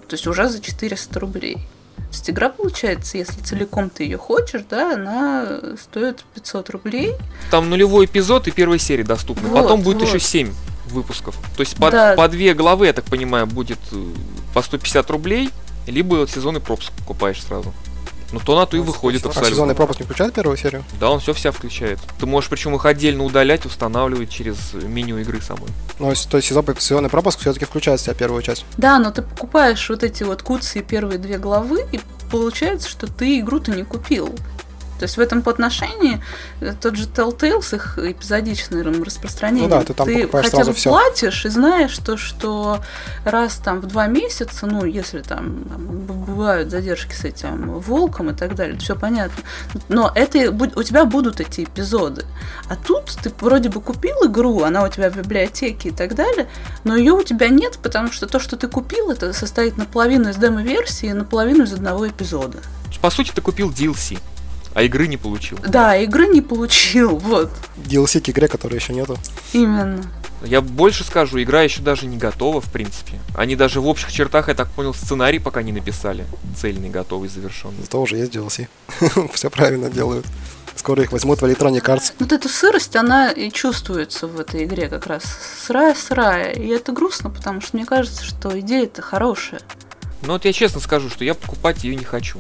[0.09, 1.57] То есть уже за 400 рублей.
[1.97, 7.15] То есть игра, получается, если целиком ты ее хочешь, да, она стоит 500 рублей.
[7.51, 9.49] Там нулевой эпизод и первой серии доступны.
[9.49, 10.09] Вот, Потом будет вот.
[10.09, 10.53] еще 7
[10.87, 11.37] выпусков.
[11.57, 12.15] То есть по, да.
[12.17, 14.05] по две главы, я так понимаю, будет э,
[14.55, 15.51] по 150 рублей,
[15.87, 17.73] либо сезонный пропуск покупаешь сразу.
[18.33, 19.49] Ну то на то и выходит абсолютно.
[19.49, 20.85] А сезонный пропуск не включает первую серию?
[21.01, 21.99] Да, он все вся включает.
[22.19, 25.69] Ты можешь причем их отдельно удалять, устанавливать через меню игры самой.
[25.99, 28.65] Ну, то есть сезонный пропуск все-таки включает в себя первую часть.
[28.77, 32.01] Да, но ты покупаешь вот эти вот куцы первые две главы, и
[32.31, 34.35] получается, что ты игру-то не купил.
[35.01, 36.23] То есть в этом по отношении
[36.61, 40.75] э, тот же Telltale с их эпизодичным распространением, ну да, ты, там ты хотя бы
[40.75, 40.91] все.
[40.91, 42.81] платишь и знаешь, то, что
[43.25, 45.63] раз там в два месяца, ну, если там
[46.07, 49.43] бывают задержки с этим волком и так далее, все понятно.
[49.89, 52.27] Но это у тебя будут эти эпизоды.
[52.69, 56.47] А тут ты вроде бы купил игру, она у тебя в библиотеке и так далее,
[56.85, 60.37] но ее у тебя нет, потому что то, что ты купил, это состоит наполовину из
[60.37, 62.59] демо-версии и наполовину из одного эпизода.
[63.01, 64.19] По сути, ты купил DLC.
[64.75, 65.59] А игры не получил.
[65.67, 67.51] Да, игры не получил, вот.
[67.77, 69.17] DLC к игре, которой еще нету.
[69.53, 70.03] Именно.
[70.43, 73.21] Я больше скажу, игра еще даже не готова, в принципе.
[73.37, 76.25] Они даже в общих чертах, я так понял, сценарий пока не написали.
[76.57, 77.83] Цельный, готовый, завершенный.
[77.83, 78.69] Зато уже есть DLC.
[79.35, 80.25] Все правильно делают.
[80.77, 82.15] Скоро их возьмут в Electronic Arts.
[82.19, 85.25] Вот эта сырость, она и чувствуется в этой игре как раз.
[85.67, 86.53] Сырая-сырая.
[86.53, 89.61] И это грустно, потому что мне кажется, что идея-то хорошая.
[90.23, 92.39] Ну вот я честно скажу, что я покупать ее не хочу.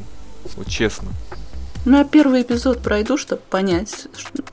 [0.56, 1.08] Вот честно.
[1.84, 4.06] Ну, я первый эпизод пройду, чтобы понять,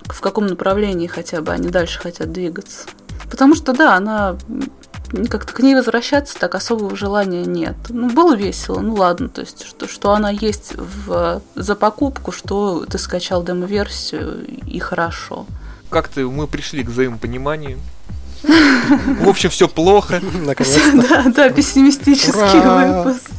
[0.06, 2.88] в каком направлении хотя бы они дальше хотят двигаться.
[3.30, 4.38] Потому что, да, она
[5.30, 7.76] как-то к ней возвращаться так особого желания нет.
[7.90, 12.86] Ну, было весело, ну ладно, то есть, что, что она есть в, за покупку, что
[12.86, 15.46] ты скачал демо-версию, и хорошо.
[15.90, 17.80] Как-то мы пришли к взаимопониманию.
[18.44, 20.22] В общем, все плохо.
[20.46, 21.08] Наконец-то.
[21.10, 23.32] Да, да, пессимистический выпуск.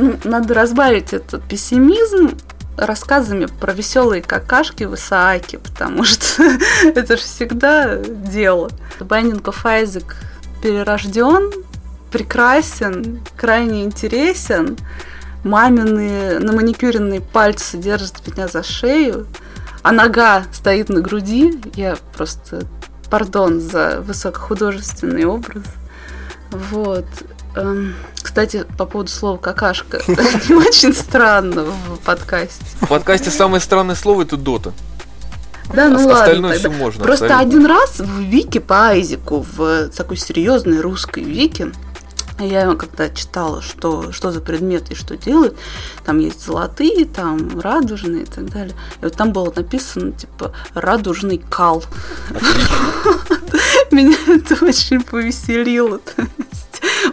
[0.00, 2.34] Ну, надо разбавить этот пессимизм
[2.78, 6.42] рассказами про веселые какашки в Исааке, потому что
[6.84, 8.70] это же всегда дело.
[8.98, 10.14] Binding of Isaac
[10.62, 11.52] перерожден,
[12.10, 14.78] прекрасен, крайне интересен.
[15.44, 19.26] Мамины на маникюренные пальцы держат меня за шею,
[19.82, 21.60] а нога стоит на груди.
[21.74, 22.62] Я просто,
[23.10, 25.64] пардон за высокохудожественный образ.
[26.50, 27.04] Вот.
[27.56, 30.00] Эм, кстати, по поводу слова какашка.
[30.08, 32.64] Не очень странно в подкасте.
[32.80, 34.72] В подкасте самое странное слово это дота.
[35.74, 36.20] Да, ну ладно.
[36.20, 37.04] Остальное все можно.
[37.04, 41.72] Просто один раз в Вике по Айзику, в такой серьезной русской Вике,
[42.40, 45.56] я когда читала, что, что за предмет и что делают,
[46.04, 48.74] там есть золотые, там радужные и так далее.
[49.00, 51.84] И вот там было написано, типа, радужный кал.
[53.90, 56.00] Меня это очень повеселило.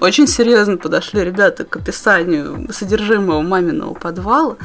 [0.01, 4.57] Очень серьезно подошли ребята к описанию содержимого маминого подвала.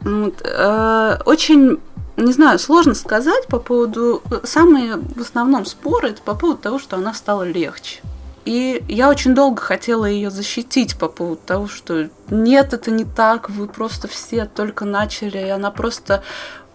[0.00, 0.42] Вот.
[0.44, 1.78] Э, очень
[2.16, 4.22] не знаю, сложно сказать по поводу...
[4.44, 8.00] Самые в основном споры это по поводу того, что она стала легче.
[8.44, 13.48] И я очень долго хотела ее защитить по поводу того, что нет, это не так,
[13.48, 16.24] вы просто все только начали, и она просто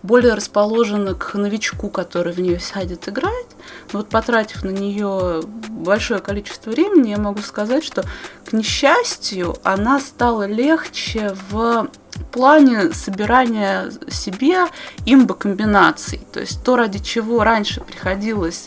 [0.04, 3.48] более расположена к новичку, который в нее сядет играть.
[3.92, 8.04] Но вот потратив на нее большое количество времени, я могу сказать, что,
[8.46, 11.90] к несчастью, она стала легче в
[12.32, 14.68] плане собирания себе
[15.06, 16.22] имбо-комбинаций.
[16.32, 18.66] То есть то, ради чего раньше приходилось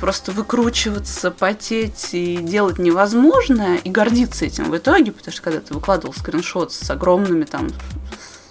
[0.00, 5.74] просто выкручиваться, потеть и делать невозможное, и гордиться этим в итоге, потому что когда ты
[5.74, 7.68] выкладывал скриншот с огромными там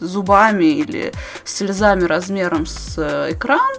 [0.01, 1.13] зубами или
[1.45, 3.71] слезами размером с э, экран,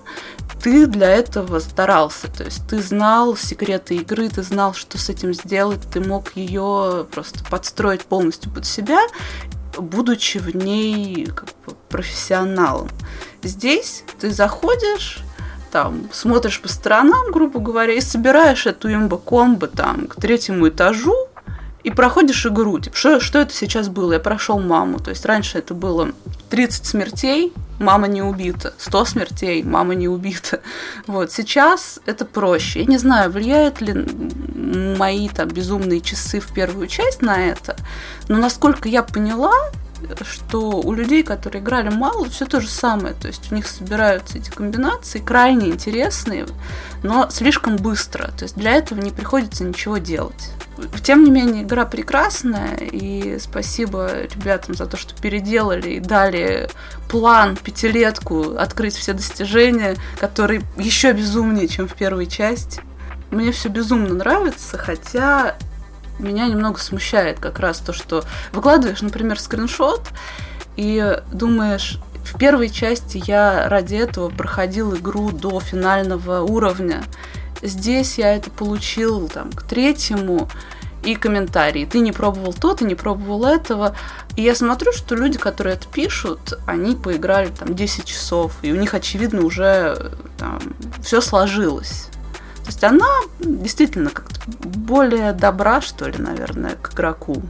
[0.63, 5.35] ты для этого старался, то есть ты знал секреты игры, ты знал, что с этим
[5.35, 9.01] сделать, ты мог ее просто подстроить полностью под себя,
[9.77, 12.89] будучи в ней как бы профессионалом.
[13.43, 15.19] Здесь ты заходишь,
[15.73, 21.17] там, смотришь по сторонам, грубо говоря, и собираешь эту имбо-комбо там к третьему этажу,
[21.85, 22.79] и проходишь игру.
[22.79, 24.15] Типа, что, что это сейчас было?
[24.15, 24.99] Я прошел маму.
[24.99, 26.13] То есть раньше это было
[26.51, 28.75] 30 смертей, мама не убита.
[28.79, 30.61] 100 смертей, мама не убита.
[31.07, 32.81] Вот, сейчас это проще.
[32.81, 33.95] Я не знаю, влияют ли
[34.97, 37.77] мои там безумные часы в первую часть на это,
[38.29, 39.53] но насколько я поняла,
[40.23, 43.15] что у людей, которые играли мало, все то же самое.
[43.15, 46.47] То есть у них собираются эти комбинации крайне интересные,
[47.03, 48.29] но слишком быстро.
[48.33, 50.51] То есть для этого не приходится ничего делать.
[51.03, 56.69] Тем не менее, игра прекрасная, и спасибо ребятам за то, что переделали и дали
[57.11, 62.81] план, пятилетку, открыть все достижения, который еще безумнее, чем в первой части.
[63.31, 65.57] Мне все безумно нравится, хотя
[66.19, 70.09] меня немного смущает как раз то, что выкладываешь, например, скриншот
[70.77, 77.03] и думаешь, в первой части я ради этого проходил игру до финального уровня.
[77.63, 80.49] Здесь я это получил там, к третьему,
[81.05, 81.85] и комментарии.
[81.85, 83.97] Ты не пробовал то, ты не пробовал этого.
[84.37, 88.77] И я смотрю, что люди, которые это пишут, они поиграли там 10 часов, и у
[88.77, 90.61] них, очевидно, уже там
[91.03, 92.09] все сложилось.
[92.63, 93.09] То есть она
[93.41, 97.43] действительно как-то более добра, что ли, наверное, к игроку.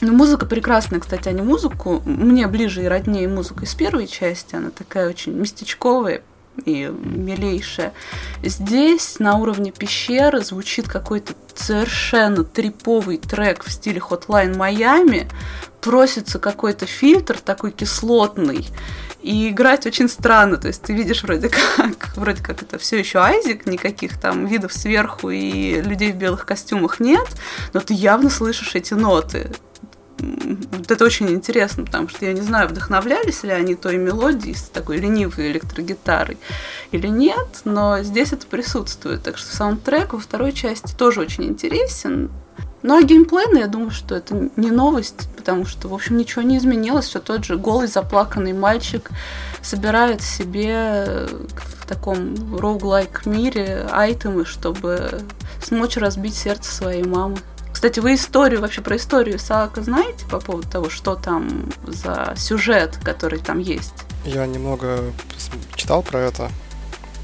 [0.00, 2.02] Ну, музыка прекрасная, кстати, а не музыку.
[2.04, 4.54] Мне ближе и роднее музыка из первой части.
[4.54, 6.22] Она такая очень местечковая,
[6.64, 7.92] и милейшая.
[8.42, 15.30] Здесь на уровне пещеры звучит какой-то совершенно триповый трек в стиле Hotline Miami.
[15.80, 18.66] Просится какой-то фильтр такой кислотный.
[19.26, 23.18] И играть очень странно, то есть ты видишь вроде как, вроде как это все еще
[23.18, 27.26] Айзик, никаких там видов сверху и людей в белых костюмах нет,
[27.72, 29.50] но ты явно слышишь эти ноты
[30.18, 34.62] вот это очень интересно, потому что я не знаю, вдохновлялись ли они той мелодией с
[34.62, 36.38] такой ленивой электрогитарой
[36.92, 39.22] или нет, но здесь это присутствует.
[39.22, 42.30] Так что саундтрек во второй части тоже очень интересен.
[42.86, 46.42] Ну а геймплей, ну, я думаю, что это не новость, потому что, в общем, ничего
[46.42, 47.06] не изменилось.
[47.06, 49.10] Все тот же голый, заплаканный мальчик
[49.60, 51.26] собирает себе
[51.80, 55.20] в таком роуглайк мире айтемы, чтобы
[55.60, 57.38] смочь разбить сердце своей мамы.
[57.72, 63.00] Кстати, вы историю, вообще про историю Саака знаете по поводу того, что там за сюжет,
[63.02, 63.94] который там есть?
[64.24, 65.00] Я немного
[65.74, 66.52] читал про это.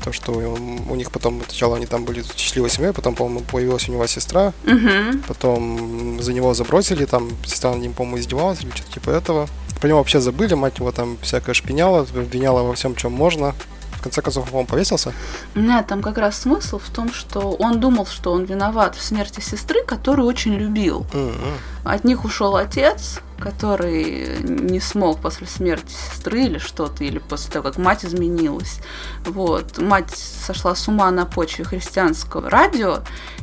[0.03, 3.92] То, что у них потом сначала они там были счастливой семьей, потом, по-моему, появилась у
[3.92, 5.18] него сестра, угу.
[5.28, 9.48] потом за него забросили, там сестра над ним, по-моему, издевалась или что-то типа этого.
[9.80, 13.55] Про него вообще забыли, мать его там всякое шпиняла, обвиняла во всем, чем можно
[14.03, 15.12] в конце концов, он повесился?
[15.55, 19.38] Нет, там как раз смысл в том, что он думал, что он виноват в смерти
[19.38, 21.07] сестры, которую очень любил.
[21.12, 21.55] Mm-hmm.
[21.84, 27.64] От них ушел отец, который не смог после смерти сестры или что-то, или после того,
[27.64, 28.78] как мать изменилась.
[29.24, 29.78] Вот.
[29.78, 33.01] Мать сошла с ума на почве христианского радио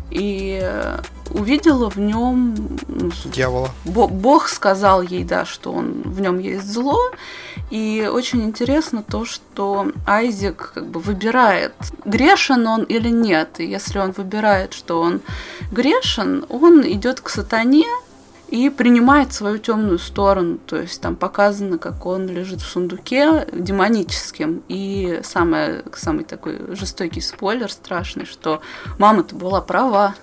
[0.09, 0.67] и
[1.31, 2.55] увидела в нем
[3.25, 3.69] дьявола.
[3.85, 6.97] Бог сказал ей, да, что он в нем есть зло.
[7.69, 11.73] И очень интересно то, что Айзек как бы выбирает,
[12.03, 13.59] грешен он или нет.
[13.59, 15.21] И если он выбирает, что он
[15.71, 17.85] грешен, он идет к сатане,
[18.49, 20.57] и принимает свою темную сторону.
[20.57, 24.63] То есть там показано, как он лежит в сундуке демоническим.
[24.67, 28.61] И самое, самый такой жестокий спойлер страшный, что
[28.97, 30.15] мама-то была права.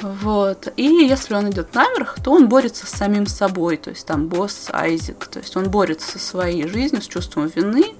[0.00, 0.72] Вот.
[0.76, 3.76] И если он идет наверх, то он борется с самим собой.
[3.76, 5.26] То есть там босс Айзек.
[5.26, 7.94] То есть он борется со своей жизнью, с чувством вины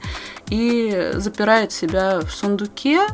[0.49, 3.07] и запирает себя в сундуке.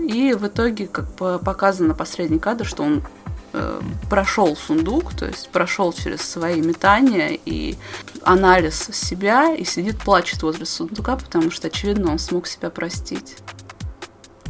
[0.00, 3.02] И в итоге, как показано последний кадр, что он
[3.52, 7.76] э, прошел сундук, то есть прошел через свои метания и
[8.22, 13.36] анализ себя и сидит, плачет возле сундука, потому что, очевидно, он смог себя простить.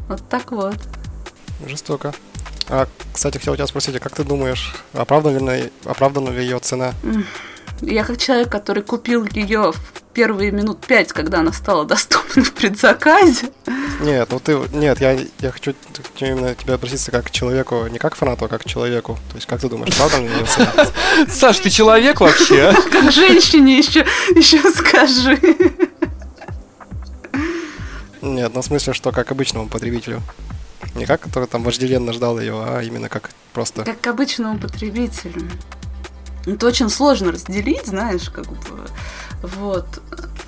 [0.08, 0.76] Вот так вот.
[1.66, 2.14] Жестоко.
[2.68, 6.94] А, кстати, хотел тебя спросить, а как ты думаешь, оправдана ли, оправдана ли ее цена?
[7.82, 12.52] Я как человек, который купил ее в первые минут пять, когда она стала доступна в
[12.52, 13.50] предзаказе.
[14.00, 15.74] Нет, ну ты, нет, я, я хочу
[16.20, 19.18] именно тебя обратиться как к человеку, не как к фанату, а как к человеку.
[19.30, 20.46] То есть, как ты думаешь, правда ли ее?
[21.28, 22.72] Саш, ты человек вообще?
[22.90, 24.06] Как женщине еще,
[24.36, 25.38] еще скажи.
[28.20, 30.22] Нет, ну в смысле, что как обычному потребителю.
[30.94, 33.82] Не как, который там вожделенно ждал ее, а именно как просто...
[33.84, 35.50] Как к обычному потребителю.
[36.46, 38.86] Это очень сложно разделить, знаешь, как бы.
[39.42, 39.86] Вот.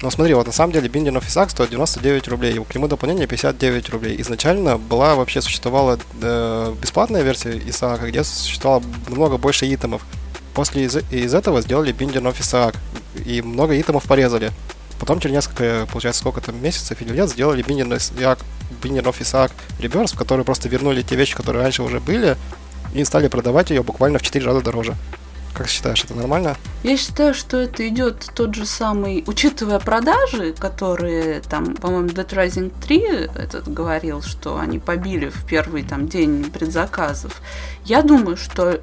[0.03, 3.27] Ну смотри, вот на самом деле Binding of Isaac стоит 99 рублей, к нему дополнение
[3.27, 4.21] 59 рублей.
[4.21, 10.03] Изначально была вообще существовала э, бесплатная версия Исаака, где существовало намного больше итемов.
[10.55, 12.77] После из, из этого сделали Binding of Isaac,
[13.25, 14.53] и много итемов порезали.
[15.01, 20.19] Потом через несколько, получается, сколько там месяцев или лет сделали Binding of Isaac Reverse, в
[20.19, 22.37] который просто вернули те вещи, которые раньше уже были,
[22.95, 24.95] и стали продавать ее буквально в 4 раза дороже.
[25.55, 26.57] Как считаешь, это нормально?
[26.83, 32.73] Я считаю, что это идет тот же самый, учитывая продажи, которые там, по-моему, Dead Rising
[32.83, 33.01] 3
[33.37, 37.41] этот говорил, что они побили в первый там день предзаказов.
[37.85, 38.81] Я думаю, что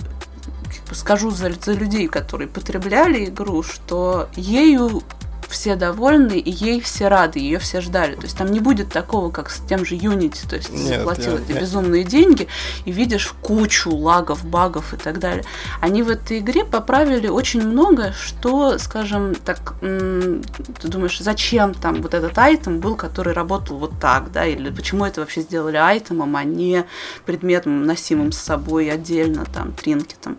[0.93, 5.03] скажу за, за людей, которые потребляли игру, что ею
[5.51, 8.15] все довольны, и ей все рады, ее все ждали.
[8.15, 11.33] То есть там не будет такого, как с тем же Unity, то есть Нет, заплатил
[11.37, 11.59] я, эти я...
[11.59, 12.47] безумные деньги
[12.85, 15.43] и видишь кучу лагов, багов и так далее.
[15.79, 22.13] Они в этой игре поправили очень много, что, скажем, так, ты думаешь, зачем там вот
[22.13, 26.43] этот айтем был, который работал вот так, да, или почему это вообще сделали айтемом, а
[26.43, 26.85] не
[27.25, 30.37] предметом, носимым с собой отдельно, там, тринкетом.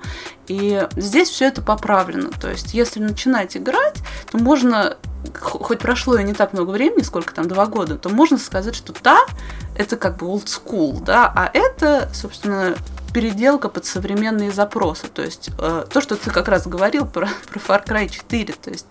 [0.48, 2.30] И здесь все это поправлено.
[2.40, 3.98] То есть, если начинать играть,
[4.30, 4.96] то можно,
[5.34, 8.92] хоть прошло и не так много времени, сколько там, два года, то можно сказать, что
[8.92, 9.20] та,
[9.76, 12.74] это как бы old school, да, а это, собственно,
[13.12, 15.06] переделка под современные запросы.
[15.08, 18.54] То есть э, то, что ты как раз говорил про, про Far Cry 4.
[18.54, 18.86] То есть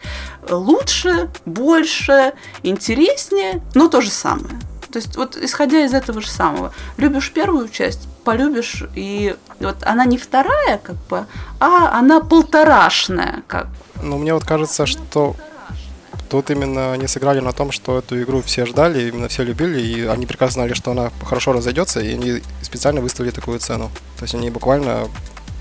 [0.50, 2.34] лучше, больше,
[2.64, 4.60] интереснее, но то же самое.
[4.92, 10.06] То есть вот исходя из этого же самого, любишь первую часть, полюбишь, и вот она
[10.06, 11.26] не вторая, как бы,
[11.60, 13.68] а она полторашная, как.
[14.02, 15.36] Ну, мне вот кажется, что
[16.32, 20.06] Тут именно они сыграли на том, что эту игру все ждали, именно все любили, и
[20.06, 23.92] они прекрасно знали, что она хорошо разойдется, и они специально выставили такую цену.
[24.18, 25.10] То есть они буквально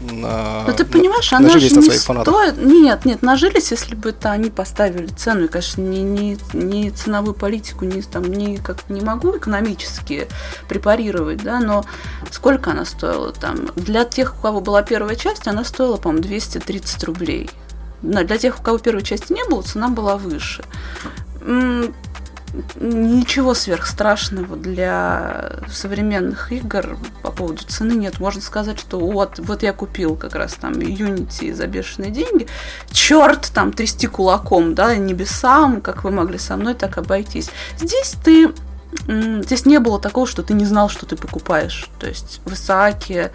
[0.00, 2.56] на, Ну ты понимаешь, она же не стоит...
[2.56, 5.44] Нет, нет, нажились, если бы это они поставили цену.
[5.44, 10.28] И, конечно, не, не, не ценовую политику, не, там, не, как, не могу экономически
[10.68, 11.84] препарировать, да, но
[12.30, 13.68] сколько она стоила там?
[13.76, 17.50] Для тех, у кого была первая часть, она стоила, по-моему, 230 рублей.
[18.02, 20.64] Для тех, у кого первой части не было, цена была выше
[22.76, 28.20] ничего сверхстрашного для современных игр по поводу цены нет.
[28.20, 32.46] Можно сказать, что вот, вот я купил как раз там Unity за бешеные деньги.
[32.90, 37.50] Черт, там трясти кулаком, да, небесам, как вы могли со мной так обойтись.
[37.78, 38.52] Здесь ты
[39.06, 41.88] Здесь не было такого, что ты не знал, что ты покупаешь.
[42.00, 43.30] То есть в Исааке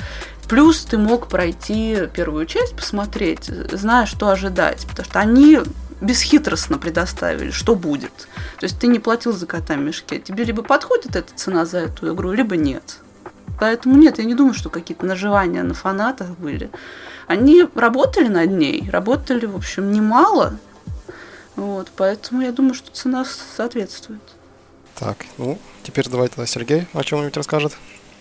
[0.48, 4.86] Плюс ты мог пройти первую часть, посмотреть, зная, что ожидать.
[4.88, 5.60] Потому что они
[6.06, 8.28] бесхитростно предоставили, что будет.
[8.60, 10.20] То есть ты не платил за кота в мешке.
[10.20, 13.00] Тебе либо подходит эта цена за эту игру, либо нет.
[13.60, 16.70] Поэтому нет, я не думаю, что какие-то наживания на фанатах были.
[17.28, 20.58] Они работали над ней, работали, в общем, немало.
[21.56, 23.26] Вот, поэтому я думаю, что цена
[23.56, 24.22] соответствует.
[24.96, 27.74] Так, ну, теперь давайте тогда Сергей о чем-нибудь расскажет.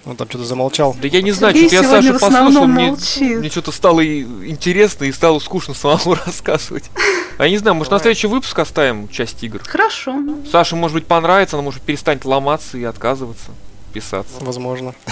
[0.07, 0.95] Он там что-то замолчал.
[1.01, 5.39] Да я не знаю, что-то я Сашу послушал, мне, мне что-то стало интересно и стало
[5.39, 6.91] скучно самому рассказывать.
[7.39, 9.61] А я не знаю, может на следующий выпуск оставим часть игр?
[9.65, 10.15] Хорошо.
[10.51, 13.51] Саше, может быть, понравится, она может перестанет ломаться и отказываться
[13.93, 14.35] писаться.
[14.41, 14.95] Возможно.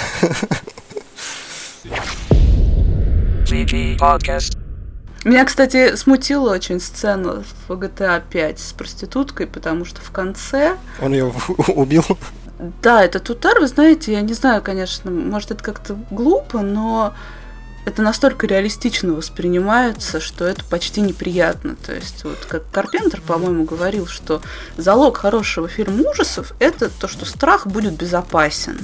[5.24, 10.76] Меня, кстати, смутила очень сцена в GTA 5 с проституткой, потому что в конце...
[11.00, 11.32] Он ее
[11.68, 12.04] убил?
[12.80, 17.12] Да, этот удар, вы знаете, я не знаю, конечно, может это как-то глупо, но
[17.84, 21.74] это настолько реалистично воспринимается, что это почти неприятно.
[21.74, 24.40] То есть, вот как Карпентер, по-моему, говорил, что
[24.76, 28.78] залог хорошего фильма ужасов– это то, что страх будет безопасен.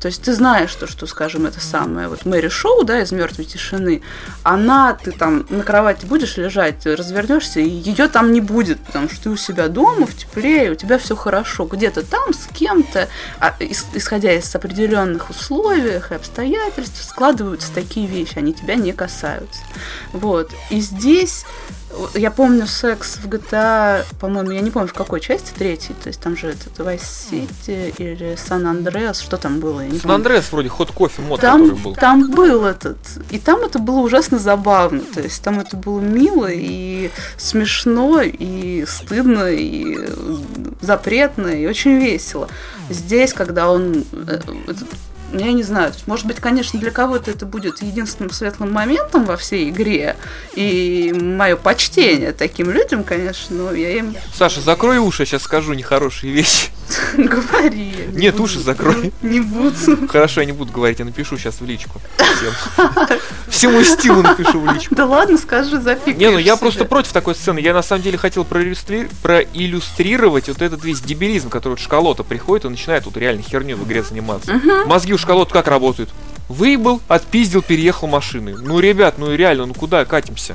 [0.00, 3.44] То есть ты знаешь, что, что скажем, это самое, вот Мэри Шоу, да, из мертвой
[3.44, 4.02] тишины,
[4.42, 9.24] она, ты там на кровати будешь лежать, развернешься, и ее там не будет, потому что
[9.24, 11.64] ты у себя дома, в тепле, у тебя все хорошо.
[11.64, 13.08] Где-то там с кем-то,
[13.40, 19.60] а, исходя из определенных условий и обстоятельств, складываются такие вещи, они тебя не касаются.
[20.12, 20.50] Вот.
[20.70, 21.44] И здесь
[22.14, 26.20] я помню секс в GTA, по-моему, я не помню в какой части, третьей, то есть
[26.20, 29.82] там же этот Vice City или Сан Андреас, что там было?
[30.00, 31.94] Сан Андреас вроде ход кофе мод, там, который был.
[31.94, 32.98] Там был этот,
[33.30, 38.84] и там это было ужасно забавно, то есть там это было мило и смешно, и
[38.86, 39.98] стыдно, и
[40.80, 42.48] запретно, и очень весело.
[42.88, 44.88] Здесь, когда он э, этот
[45.38, 49.70] я не знаю, может быть, конечно, для кого-то это будет единственным светлым моментом во всей
[49.70, 50.16] игре,
[50.54, 54.14] и мое почтение таким людям, конечно, но я им...
[54.34, 56.68] Саша, закрой уши, сейчас скажу нехорошие вещи.
[57.16, 57.92] Говори.
[58.12, 58.44] не Нет, буду.
[58.44, 59.12] уши закрой.
[59.22, 60.08] Не буду.
[60.08, 62.00] Хорошо, я не буду говорить, я напишу сейчас в личку.
[62.16, 62.52] Всем.
[63.48, 64.94] Всему стилу напишу в личку.
[64.94, 67.58] Да ладно, скажи, запикаешь Не, ну я просто против такой сцены.
[67.58, 72.64] Я на самом деле хотел проиллюстри- проиллюстрировать вот этот весь дебилизм, который вот шкалота приходит
[72.66, 74.60] и начинает тут реально херню в игре заниматься.
[74.86, 76.10] Мозги у шкалот как работают?
[76.48, 78.54] Выебал, отпиздил, переехал машиной.
[78.60, 80.54] Ну, ребят, ну реально, ну куда катимся?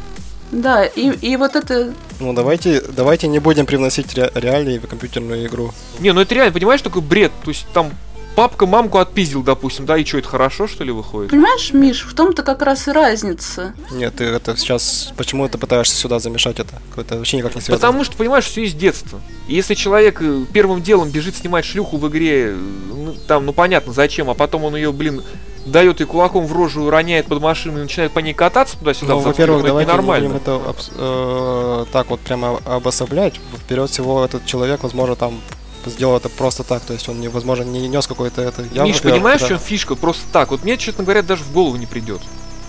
[0.51, 1.93] Да, и, и вот это...
[2.19, 5.73] Ну давайте, давайте не будем привносить ре- реалии в компьютерную игру.
[5.99, 7.31] Не, ну это реально, понимаешь, такой бред.
[7.43, 7.91] То есть там
[8.35, 11.31] папка мамку отпиздил, допустим, да, и что, это хорошо, что ли, выходит?
[11.31, 13.73] Понимаешь, Миш, в том-то как раз и разница.
[13.91, 15.13] Нет, ты это сейчас...
[15.17, 16.81] Почему ты пытаешься сюда замешать это?
[16.97, 17.77] Это вообще никак не связано.
[17.77, 19.21] Потому что, понимаешь, все из детства.
[19.47, 23.53] И если человек э, первым делом бежит снимать шлюху в игре, э, ну, там, ну
[23.53, 25.23] понятно, зачем, а потом он ее, блин,
[25.66, 29.20] дает ей кулаком в рожу, роняет под машину и начинает по ней кататься туда-сюда, Ну,
[29.20, 30.30] во-первых, давайте не ненормально.
[30.30, 33.36] будем это э, так вот прямо обособлять.
[33.57, 35.39] Вперед всего этот человек, возможно, там
[35.86, 38.64] сделал это просто так, то есть он, невозможно, не нес какой-то это...
[38.74, 39.45] Я, Миш, понимаешь, да.
[39.45, 39.95] в чем фишка?
[39.95, 40.51] Просто так.
[40.51, 42.22] Вот мне, честно говоря, даже в голову не придет.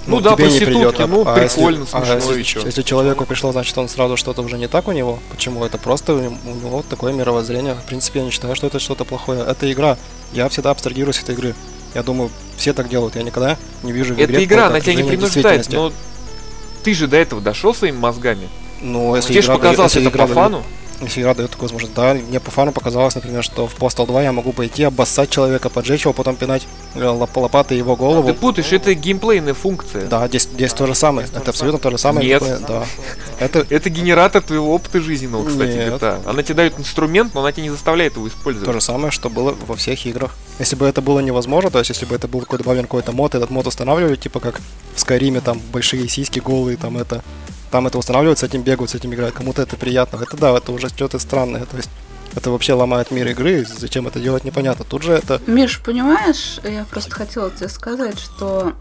[0.06, 2.60] Ну, да, тебе не проститутки, ну, а если- прикольно, а смешно если, и чё?
[2.66, 5.20] если человеку пришло, значит, он сразу что-то уже не так у него.
[5.30, 5.64] Почему?
[5.64, 7.74] Это просто у него- такое мировоззрение.
[7.74, 9.44] В принципе, я не считаю, что это что-то плохое.
[9.46, 9.96] Это игра.
[10.32, 11.54] Я всегда абстрагируюсь от игры.
[11.94, 13.16] Я думаю, все так делают.
[13.16, 15.92] Я никогда не вижу в игре Это игра, она тебя не принуждает, но
[16.82, 18.48] ты же до этого дошел своими мозгами.
[18.80, 20.62] Ну, если Тебе же игра показалось если это игра по фану.
[21.02, 24.22] Если игра дает такую возможность, да, мне по фану показалось, например, что в Postal 2
[24.22, 28.28] я могу пойти, обоссать человека, поджечь его, потом пинать э, лоп- лопатой его голову.
[28.28, 30.06] Ты путаешь, это геймплейная функция.
[30.06, 31.28] Да, здесь, здесь то же самое.
[31.34, 32.26] Это абсолютно то же самое.
[32.26, 32.40] Нет.
[32.42, 32.84] какое- Да.
[33.38, 35.94] Это, Это генератор твоего опыта жизненного, кстати, Нет.
[35.94, 36.22] GTA.
[36.24, 38.66] Она тебе дает инструмент, но она тебе не заставляет его использовать.
[38.66, 40.36] То же самое, что было во всех играх.
[40.58, 43.34] Если бы это было невозможно, то есть если бы это был какой-то добавлен какой-то мод,
[43.34, 44.60] этот мод устанавливали, типа как
[44.94, 47.22] в Скайриме, там большие сиськи голые, там это,
[47.72, 50.18] там это устанавливают, с этим бегают, с этим играют, кому-то это приятно.
[50.22, 51.90] Это да, это уже что-то странное, то есть
[52.34, 54.84] это вообще ломает мир игры, зачем это делать непонятно.
[54.84, 58.74] Тут же это, Миш, понимаешь, я просто хотела тебе сказать, что,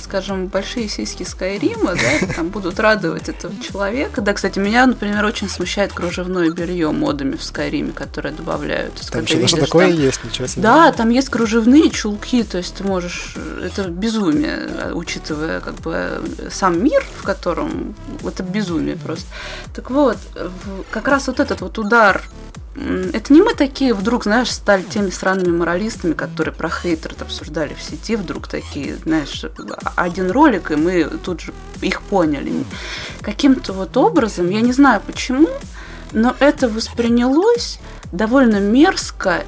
[0.00, 4.20] скажем, большие сиськи Скайрима, да, там будут радовать этого человека.
[4.20, 8.94] Да, кстати, меня, например, очень смущает кружевное белье модами в Скайриме, которые добавляют.
[9.10, 10.62] Там что-то видишь такое там- есть, ничего себе.
[10.62, 13.36] Да, там есть кружевные чулки, то есть ты можешь...
[13.62, 17.94] Это безумие, э, учитывая как бы э, сам мир, в котором...
[18.24, 19.26] Это безумие просто.
[19.74, 20.16] Так вот,
[20.90, 22.22] как раз вот этот вот удар
[22.76, 27.82] это не мы такие вдруг, знаешь, стали теми сраными моралистами, которые про хейтеров обсуждали в
[27.82, 29.44] сети, вдруг такие, знаешь,
[29.96, 32.64] один ролик, и мы тут же их поняли.
[33.20, 35.48] Каким-то вот образом, я не знаю почему,
[36.12, 37.78] но это воспринялось
[38.12, 39.44] довольно мерзко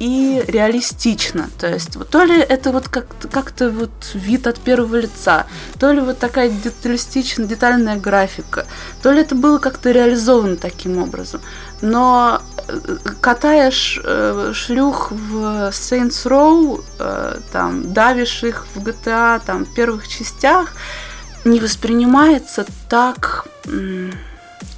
[0.00, 1.50] и реалистично.
[1.58, 5.46] То есть, вот то ли это вот как-то, как-то вот вид от первого лица,
[5.78, 8.66] то ли вот такая деталистичная, детальная графика,
[9.02, 11.42] то ли это было как-то реализовано таким образом.
[11.82, 19.66] Но э, катаешь э, шлюх в Saints Row, э, там, давишь их в GTA, там,
[19.66, 20.72] в первых частях,
[21.44, 23.46] не воспринимается так...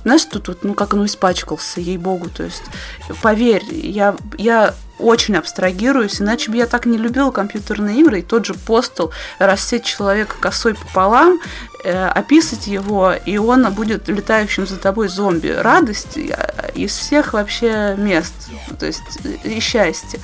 [0.03, 2.65] знаешь, тут вот, ну, как он испачкался, ей-богу, то есть,
[3.23, 8.47] поверь, я, я очень абстрагируюсь, иначе бы я так не любила компьютерные игры, и тот
[8.47, 11.41] же постол, рассечь человека косой пополам,
[11.85, 15.49] э, описать его, и он будет летающим за тобой зомби.
[15.49, 18.35] Радость э, из всех вообще мест,
[18.79, 20.21] то есть, э, и счастье.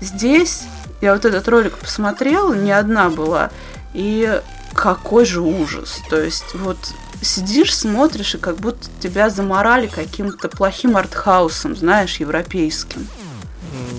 [0.00, 0.64] Здесь
[1.00, 3.50] я вот этот ролик посмотрела, не одна была,
[3.94, 4.40] и
[4.74, 6.00] какой же ужас.
[6.10, 6.78] То есть вот
[7.22, 13.06] сидишь, смотришь, и как будто тебя заморали каким-то плохим артхаусом, знаешь, европейским.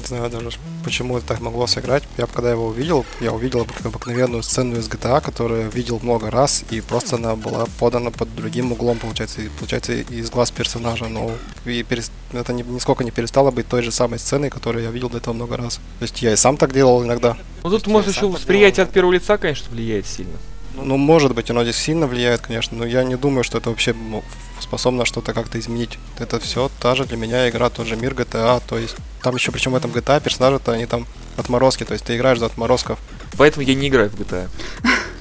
[0.01, 0.51] Не знаю даже,
[0.83, 2.03] почему это так могло сыграть.
[2.17, 6.29] Я бы, когда его увидел, я увидел обык- обыкновенную сцену из GTA, которую видел много
[6.31, 11.05] раз, и просто она была подана под другим углом, получается, и, получается из глаз персонажа.
[11.07, 11.31] Но
[11.65, 15.09] и перес- это ни- нисколько не перестало быть той же самой сценой, которую я видел
[15.09, 15.75] до этого много раз.
[15.99, 17.37] То есть я и сам так делал иногда.
[17.63, 20.37] Ну тут, может, еще восприятие от первого лица, конечно, влияет сильно.
[20.83, 23.93] Ну, может быть, оно здесь сильно влияет, конечно, но я не думаю, что это вообще
[23.93, 24.23] ну,
[24.59, 25.97] способно что-то как-то изменить.
[26.19, 29.51] Это все та же для меня игра, тот же мир GTA, то есть там еще
[29.51, 31.05] причем в этом GTA персонажи-то они там
[31.35, 32.99] отморозки, то есть ты играешь за отморозков.
[33.37, 34.49] Поэтому я не играю в GTA.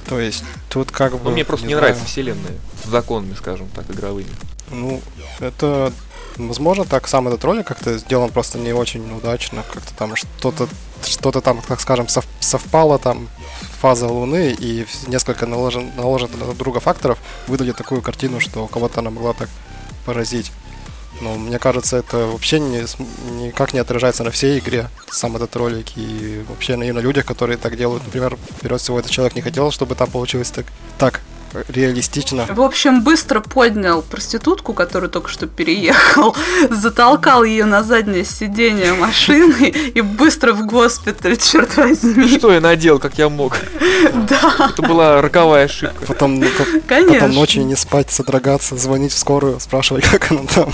[0.07, 1.25] То есть тут как бы...
[1.25, 1.89] Ну, мне просто не, знаю.
[1.89, 2.53] нравится вселенная
[2.83, 4.29] с законами, скажем так, игровыми.
[4.71, 5.01] Ну,
[5.39, 5.91] это...
[6.37, 9.63] Возможно, так сам этот ролик как-то сделан просто не очень удачно.
[9.73, 10.69] Как-то там что-то
[11.05, 13.27] что-то там, так скажем, сов- совпало там
[13.79, 19.09] фаза Луны и несколько наложен, наложенных друг друга факторов выдали такую картину, что кого-то она
[19.09, 19.49] могла так
[20.05, 20.51] поразить.
[21.21, 22.85] Но мне кажется, это вообще не,
[23.43, 27.57] никак не отражается на всей игре, сам этот ролик, и вообще и на людях, которые
[27.57, 28.05] так делают.
[28.05, 30.65] Например, вперед всего этот человек не хотел, чтобы там получилось так.
[30.97, 31.21] Так,
[31.69, 32.45] реалистично.
[32.49, 36.35] В общем, быстро поднял проститутку, которая только что переехал,
[36.69, 42.37] затолкал ее на заднее сиденье машины и быстро в госпиталь, черт возьми.
[42.37, 43.57] Что я надел, как я мог?
[44.13, 44.69] Да.
[44.71, 46.05] Это была роковая ошибка.
[46.05, 46.47] Потом, ну,
[46.87, 47.13] Конечно.
[47.15, 50.71] потом ночью не спать, содрогаться, звонить в скорую, спрашивать, как она там.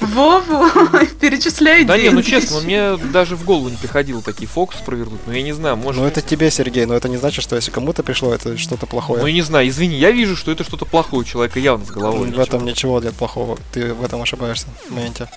[0.00, 0.66] Вову,
[1.20, 5.20] перечисляй Да не, ну честно, мне даже в голову не приходило такие фокусы провернуть.
[5.26, 6.00] Ну я не знаю, может...
[6.00, 8.88] Ну это тебе, Сергей, но это не значит, что если кому-то пришло, это что-то Ну
[8.88, 9.26] плохое.
[9.26, 12.30] я не знаю, извини, я вижу, что это что-то плохое у человека явно с головой.
[12.30, 13.58] В этом ничего нет плохого.
[13.72, 15.28] Ты в этом ошибаешься в моменте.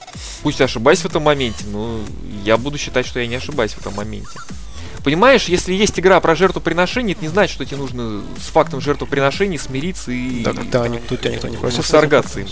[0.43, 1.99] Пусть ошибаюсь в этом моменте, но
[2.43, 4.39] я буду считать, что я не ошибаюсь в этом моменте.
[5.03, 9.57] Понимаешь, если есть игра про жертвоприношение, это не значит, что тебе нужно с фактом жертвоприношения
[9.57, 10.43] смириться и...
[10.43, 11.77] Да, да, ни- тут тебя никто не просит.
[11.79, 12.47] Восторгаться им.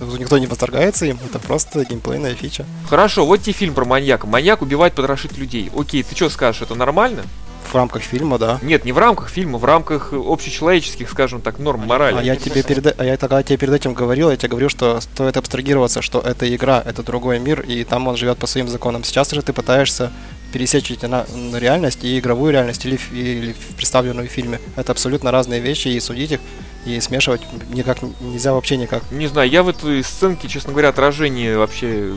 [0.00, 2.64] Никто не восторгается им, это просто геймплейная фича.
[2.88, 4.26] Хорошо, вот тебе фильм про маньяка.
[4.26, 5.70] Маньяк убивает, потрошит людей.
[5.76, 7.22] Окей, ты что скажешь, это нормально?
[7.70, 8.58] В рамках фильма, да.
[8.62, 12.16] Нет, не в рамках фильма, в рамках общечеловеческих, скажем так, норм морали.
[12.16, 15.00] А я тебе перед, а я тогда тебе перед этим говорил, я тебе говорю, что
[15.00, 19.04] стоит абстрагироваться, что это игра, это другой мир, и там он живет по своим законам.
[19.04, 20.10] Сейчас же ты пытаешься
[20.50, 24.60] пересечь эти на, на реальность и игровую реальность или, или в представленную в фильме.
[24.76, 26.40] Это абсолютно разные вещи, и судить их
[26.84, 29.02] и смешивать никак нельзя вообще никак.
[29.10, 32.14] Не знаю, я в этой сценке, честно говоря, отражение вообще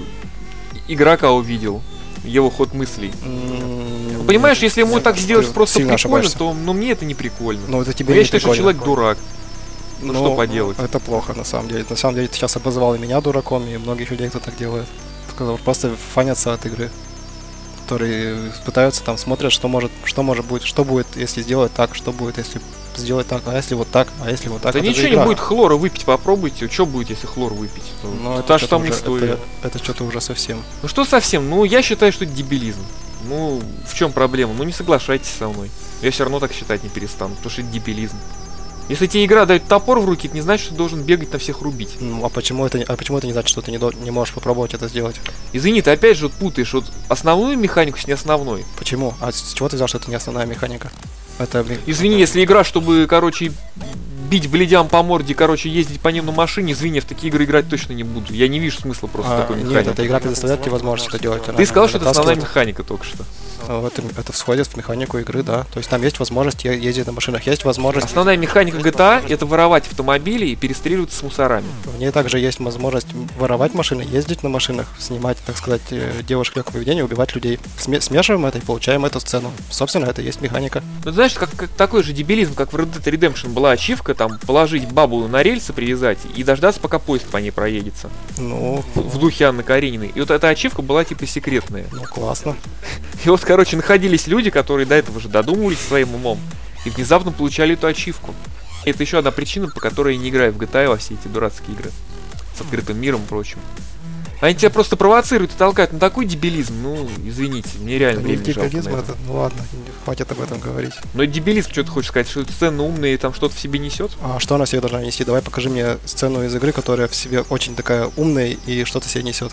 [0.87, 1.81] игрока увидел.
[2.23, 3.11] Его ход мыслей.
[3.25, 6.37] М, Понимаешь, если ему так сделать просто прикольно, ошибаешься.
[6.37, 7.63] то ну, мне это не прикольно.
[7.67, 9.17] Ну, это тебе я не считаю, что человек дурак.
[10.01, 10.77] Ну, что поделать?
[10.79, 11.83] Это плохо, на самом деле.
[11.89, 14.85] На самом деле, ты сейчас обозвал и меня дураком, и многих людей, кто так делает.
[15.63, 16.91] Просто фанятся от игры.
[17.83, 22.11] Которые пытаются там, смотрят, что может, что может быть, что будет, если сделать так, что
[22.11, 22.61] будет, если
[23.01, 24.73] сделать так, а если вот так, а если вот так.
[24.73, 25.25] да Это ничего не игра.
[25.25, 26.69] будет хлора выпить, попробуйте.
[26.69, 27.83] Что будет, если хлор выпить?
[28.03, 29.27] Ну, это Та же что-то самая уже- история.
[29.33, 30.61] Это, это что-то уже совсем.
[30.81, 31.49] Ну что совсем?
[31.49, 32.79] Ну я считаю, что это дебилизм.
[33.27, 34.53] Ну, в чем проблема?
[34.53, 35.69] Ну не соглашайтесь со мной.
[36.01, 38.15] Я все равно так считать не перестану, потому что это дебилизм.
[38.89, 41.39] Если тебе игра дает топор в руки, это не значит, что ты должен бегать на
[41.39, 41.97] всех рубить.
[42.01, 44.11] Ну, а почему это, не- а почему это не значит, что ты не, до- не
[44.11, 45.15] можешь попробовать это сделать?
[45.53, 48.65] Извини, ты опять же вот путаешь вот основную механику с неосновной.
[48.77, 49.13] Почему?
[49.21, 50.91] А с чего ты взял, что это не основная механика?
[51.41, 53.51] Это ми- Извини, если игра, чтобы, короче,
[54.31, 57.69] бить бледям по морде, короче, ездить по ним на машине, извини, в такие игры играть
[57.69, 58.33] точно не буду.
[58.33, 59.89] Я не вижу смысла просто А, такой нет, механики.
[59.89, 61.43] эта игра предоставляет тебе возможность это делать.
[61.43, 63.25] Ты сказал, что это основная механика только что.
[63.67, 65.65] Это, это входит в механику игры, да.
[65.71, 68.07] То есть там есть возможность ездить на машинах, есть возможность...
[68.07, 71.67] Основная механика GTA это воровать автомобили и перестреливаться с мусорами.
[71.85, 73.07] В ней также есть возможность
[73.37, 77.59] воровать машины, ездить на машинах, снимать, так сказать, э, девушек легкого поведения, убивать людей.
[77.77, 79.51] Сме- смешиваем это и получаем эту сцену.
[79.69, 80.81] Собственно, это и есть механика.
[81.05, 84.37] Ну, знаешь, как, как такой же дебилизм, как в Red Dead Redemption была ачивка, там,
[84.37, 88.11] положить бабу на рельсы, привязать и дождаться, пока поезд по ней проедется.
[88.37, 90.11] Ну, В, в духе Анны Карениной.
[90.13, 91.87] И вот эта ачивка была типа секретная.
[91.91, 92.55] ну классно.
[93.25, 96.37] И вот, короче, находились люди, которые до этого же додумывались своим умом
[96.85, 98.35] и внезапно получали эту ачивку.
[98.85, 101.27] И это еще одна причина, по которой я не играю в GTA во все эти
[101.27, 101.89] дурацкие игры.
[102.55, 103.57] С открытым миром и прочим.
[104.41, 108.69] Они тебя просто провоцируют и толкают на такой дебилизм, ну, извините, мне реально времени жалко
[108.71, 109.11] дебилизм, это.
[109.11, 109.63] это, ну ладно,
[110.03, 110.93] хватит об этом говорить.
[111.13, 114.11] Но дебилизм, что ты хочешь сказать, что сцена умная и там что-то в себе несет?
[114.23, 115.23] А что она в себе должна нести?
[115.23, 119.23] Давай покажи мне сцену из игры, которая в себе очень такая умная и что-то себе
[119.23, 119.51] несет.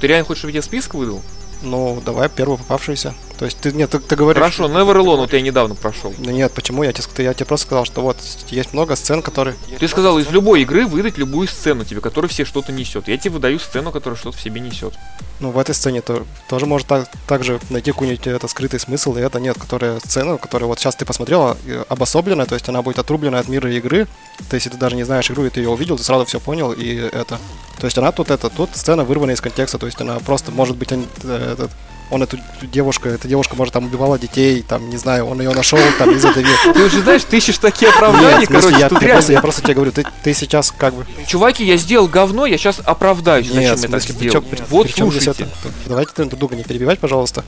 [0.00, 1.20] Ты реально хочешь, чтобы я список выдал?
[1.62, 3.14] Ну, давай первую попавшуюся.
[3.38, 4.40] То есть ты, нет, ты, ты говоришь...
[4.42, 6.12] Хорошо, Never Alone вот я недавно прошел.
[6.18, 6.82] Ну нет, почему?
[6.82, 8.16] Я тебе, я тебе просто сказал, что вот
[8.48, 9.56] есть много сцен, которые...
[9.78, 13.06] Ты сказал из любой игры выдать любую сцену тебе, которая все что-то несет.
[13.06, 14.94] Я тебе выдаю сцену, которая что-то в себе несет.
[15.38, 19.20] Ну, в этой сцене то, тоже может так, также найти какой-нибудь это скрытый смысл, и
[19.20, 22.98] это нет, которая сцена, которая вот сейчас ты посмотрела, э, обособленная, то есть она будет
[22.98, 24.06] отрублена от мира игры.
[24.50, 26.40] То есть, если ты даже не знаешь игру, и ты ее увидел, ты сразу все
[26.40, 27.38] понял, и это.
[27.78, 30.76] То есть она тут это, тут сцена вырвана из контекста, то есть она просто, может
[30.76, 31.70] быть, э, этот,
[32.10, 35.78] он эту девушку, эта девушка, может, там убивала детей, там, не знаю, он ее нашел,
[35.98, 36.48] там, и задавил.
[36.74, 39.32] Ты уже знаешь, ты ищешь такие Нет, оправдания, в смысле, короче, я, тут я просто,
[39.32, 41.06] я просто тебе говорю, ты, ты сейчас как бы...
[41.26, 44.32] Чуваки, я сделал говно, я сейчас оправдаюсь, зачем Нет, я так смысле, сделал.
[44.32, 45.44] чём- при- вот при чём здесь слушайте.
[45.64, 45.72] это?
[45.86, 47.44] Давайте ты друг друга не перебивать, пожалуйста.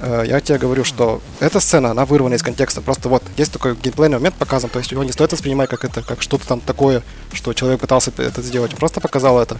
[0.00, 2.80] Э, Я тебе говорю, что эта сцена, она вырвана из контекста.
[2.82, 6.02] Просто вот есть такой геймплейный момент показан, то есть его не стоит воспринимать как это,
[6.02, 7.02] как что-то там такое,
[7.32, 8.72] что человек пытался это- это сделать.
[8.72, 9.56] Он просто показал это.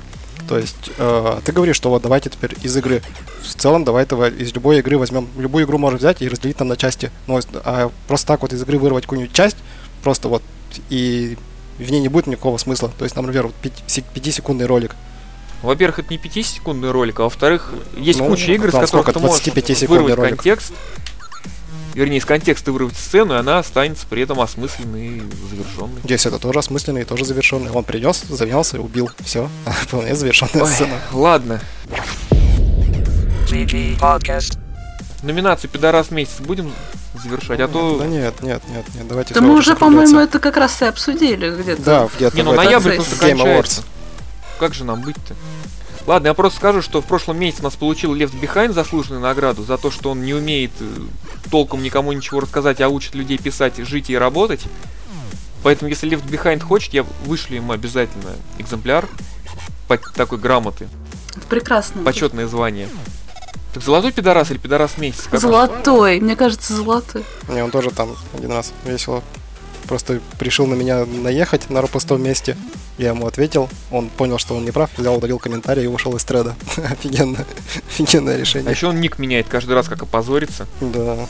[0.49, 3.03] То есть э, ты говоришь, что вот давайте теперь из игры.
[3.43, 5.29] В целом давай этого из любой игры возьмем.
[5.37, 7.11] Любую игру можно взять и разделить там на части.
[7.27, 9.57] Но а просто так вот из игры вырвать какую-нибудь часть,
[10.03, 10.43] просто вот
[10.91, 11.37] и
[11.79, 12.93] в ней не будет никакого смысла.
[12.97, 14.95] То есть, например, вот 5-секундный ролик.
[15.63, 19.43] Во-первых, это не 5-секундный ролик, а во-вторых, есть Ну, куча игр, из которых ты можешь
[19.43, 20.37] 25-секундный вырвать ролик.
[20.37, 20.75] контекст,
[21.95, 26.01] вернее, из контекста вырвать сцену, и она останется при этом осмысленной и завершенной.
[26.05, 27.71] Здесь это тоже осмысленный и тоже завершенный.
[27.71, 29.11] Он принес, завелся, убил.
[29.21, 29.49] Все.
[29.83, 30.99] Вполне завершенная Ой, сцена.
[31.13, 31.61] ладно.
[35.23, 36.73] Номинацию «Пидорас месяц» будем
[37.23, 37.99] завершать, а то...
[37.99, 41.51] Да нет, нет, нет, нет, давайте Да мы уже по-моему, это как раз и обсудили
[41.63, 41.83] где-то.
[41.83, 43.81] Да, где-то Не, ну ноябрь просто кончается.
[43.81, 43.85] Awards.
[44.59, 45.35] Как же нам быть-то?
[46.07, 49.63] Ладно, я просто скажу, что в прошлом месяце у нас получил Left Behind заслуженную награду
[49.65, 50.85] за то, что он не умеет э,
[51.51, 54.61] толком никому ничего рассказать, а учит людей писать, жить и работать.
[55.63, 59.09] Поэтому, если Left Behind хочет, я вышлю ему обязательно экземпляр
[59.89, 60.89] по- такой грамоты,
[61.31, 62.03] Это прекрасно.
[62.03, 62.89] почетное звание.
[63.73, 65.39] Так золотой пидорас или пидорас он?
[65.41, 67.25] Золотой, мне кажется, золотой.
[67.49, 69.23] Не, он тоже там один раз весело.
[69.89, 72.57] Просто решил на меня наехать на пустом месте.
[72.99, 76.25] Я ему ответил, он понял, что он не прав, взял, удалил комментарий и ушел из
[76.25, 76.55] треда.
[76.91, 77.45] Офигенно.
[77.89, 78.71] Офигенное А решение.
[78.71, 80.67] еще он ник меняет каждый раз, как опозорится.
[80.81, 81.27] Да.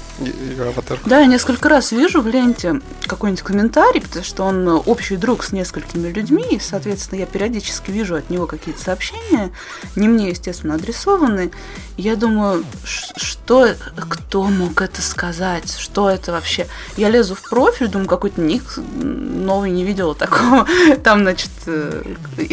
[1.07, 5.45] Да, я несколько раз вижу в ленте какой-нибудь комментарий, потому что он э, общий друг
[5.45, 9.51] с несколькими людьми, и, соответственно, я периодически вижу от него какие-то сообщения,
[9.97, 11.51] не мне, естественно, адресованные.
[11.97, 13.69] Я думаю, что,
[14.09, 16.67] кто мог это сказать, что это вообще?
[16.97, 20.67] Я лезу в профиль, думаю, какой-то ник новый не видела такого.
[21.05, 22.03] Там, значит, э,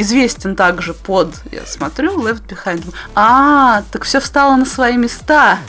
[0.01, 2.83] известен также под, я смотрю, Left Behind.
[3.15, 5.59] А, так все встало на свои места.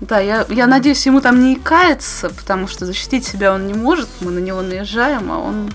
[0.00, 4.08] Да, я, я надеюсь, ему там не кается, потому что защитить себя он не может,
[4.20, 5.70] мы на него наезжаем, а он...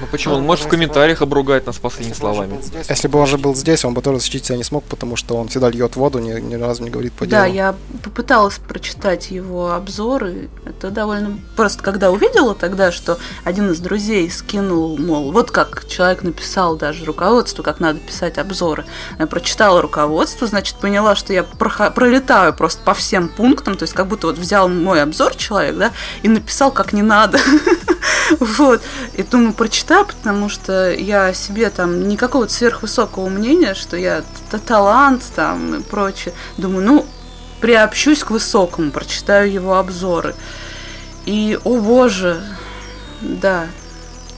[0.00, 0.34] Ну почему?
[0.36, 2.58] Он может в комментариях обругать нас последними словами.
[2.88, 5.36] Если бы он же был здесь, он бы тоже защитить себя не смог, потому что
[5.36, 7.54] он всегда льет воду, ни, ни разу не говорит по Да, делу.
[7.54, 10.48] я попыталась прочитать его обзоры.
[10.64, 11.38] Это довольно...
[11.56, 17.04] Просто когда увидела тогда, что один из друзей скинул, мол, вот как человек написал даже
[17.04, 18.86] руководство, как надо писать обзоры.
[19.18, 23.92] Я прочитала руководство, значит, поняла, что я прохо- пролетаю просто по всем пунктам, то есть
[23.94, 25.90] как будто вот взял мой обзор человек, да,
[26.22, 27.38] и написал как не надо.
[28.38, 28.80] Вот.
[29.14, 29.52] И думаю,
[29.90, 34.22] прочитаю, потому что я себе там никакого сверхвысокого мнения, что я
[34.64, 36.32] талант там и прочее.
[36.56, 37.06] Думаю, ну,
[37.60, 40.36] приобщусь к высокому, прочитаю его обзоры.
[41.26, 42.40] И, о боже,
[43.20, 43.66] да.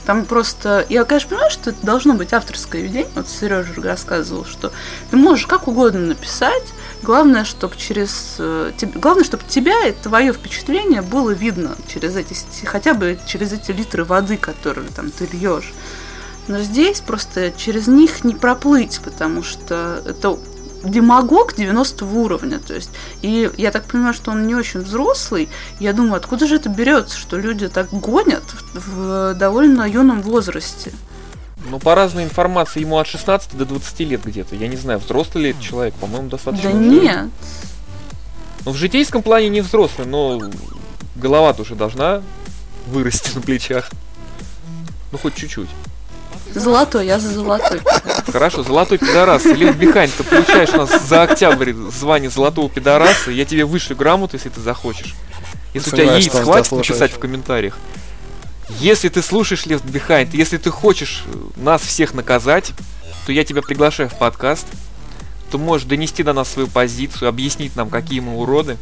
[0.07, 0.85] Там просто...
[0.89, 3.09] Я, конечно, понимаю, что это должно быть авторское видение.
[3.15, 4.73] Вот Сережа рассказывал, что
[5.11, 6.65] ты можешь как угодно написать.
[7.03, 8.37] Главное, чтобы через...
[8.39, 12.35] э, Главное, чтобы тебя и твое впечатление было видно через эти...
[12.65, 15.73] Хотя бы через эти литры воды, которые там ты льешь.
[16.49, 20.37] Но здесь просто через них не проплыть, потому что это
[20.85, 22.59] демагог 90 уровня.
[22.59, 22.91] То есть,
[23.23, 25.49] и я так понимаю, что он не очень взрослый.
[25.81, 30.93] Я думаю, откуда же это берется, что люди так гонят в, в довольно юном возрасте.
[31.71, 34.57] Ну, по разной информации, ему от 16 до 20 лет где-то.
[34.57, 36.71] Я не знаю, взрослый ли это человек, по-моему, достаточно.
[36.71, 36.87] Да уже.
[36.87, 37.27] нет.
[38.65, 40.41] Ну, в житейском плане не взрослый, но
[41.17, 42.23] голова-то уже должна
[42.87, 43.91] вырасти на плечах.
[45.13, 45.69] Ну, хоть чуть-чуть.
[46.55, 47.81] Золотой, я за золотой.
[48.31, 49.45] Хорошо, золотой пидорас.
[49.45, 53.31] Лев Бихань, ты получаешь у нас за октябрь звание золотого пидораса.
[53.31, 55.15] Я тебе вышлю грамоту, если ты захочешь.
[55.75, 57.79] Если у тебя яиц хватит написать в комментариях.
[58.81, 62.73] Если ты слушаешь Left Behind, если ты хочешь э, нас всех наказать,
[63.27, 64.67] то я тебя приглашаю в подкаст.
[65.51, 68.79] Ты можешь донести до нас свою позицию, объяснить нам, какие мы уроды.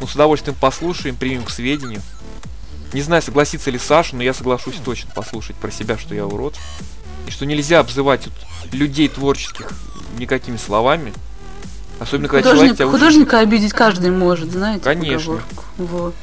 [0.00, 2.02] Мы с удовольствием послушаем, примем к сведению.
[2.92, 6.54] Не знаю, согласится ли Саша, но я соглашусь точно послушать про себя, что я урод.
[7.26, 9.70] И что нельзя обзывать вот людей творческих
[10.18, 11.12] никакими словами.
[12.00, 14.82] Особенно, когда человек Художник, тебя учит- художника обидеть каждый может, знаете?
[14.82, 15.32] Конечно.
[15.32, 15.64] поговорку.
[15.78, 16.14] Вот.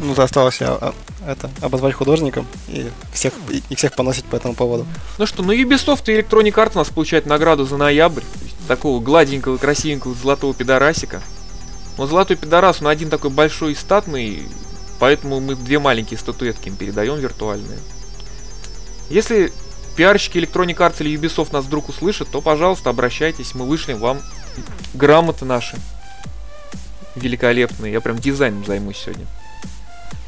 [0.00, 0.94] Ну, осталось я а,
[1.26, 4.86] это, обозвать художником и всех, и, и всех поносить по этому поводу.
[5.18, 8.22] Ну что, ну Ubisoft и Electronic Arts у нас получают награду за ноябрь.
[8.66, 11.22] Такого гладенького, красивенького золотого пидорасика.
[11.96, 14.42] Но золотой пидорас, он один такой большой и статный,
[14.98, 17.78] поэтому мы две маленькие статуэтки им передаем виртуальные.
[19.10, 19.52] Если
[19.96, 24.20] пиарщики Electronic Arts или Ubisoft нас вдруг услышат, то, пожалуйста, обращайтесь, мы вышлем вам
[24.94, 25.76] грамоты наши.
[27.14, 27.92] Великолепные.
[27.92, 29.26] Я прям дизайном займусь сегодня.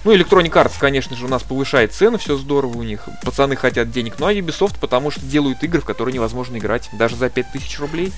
[0.05, 3.09] Ну, Electronic Arts, конечно же, у нас повышает цены, все здорово у них.
[3.25, 4.15] Пацаны хотят денег.
[4.21, 6.89] Ну, а Ubisoft, потому что делают игры, в которые невозможно играть.
[6.93, 8.13] Даже за 5000 рублей.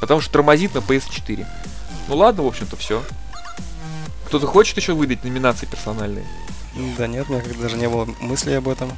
[0.00, 1.46] Потому что тормозит на PS4.
[2.08, 3.04] Ну ладно, в общем-то, все.
[4.34, 6.24] Кто-то хочет еще выдать номинации персональные?
[6.98, 8.90] Да нет, у меня даже не было мыслей об этом.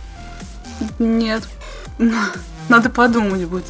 [0.98, 1.46] Нет.
[2.70, 3.66] Надо подумать будет.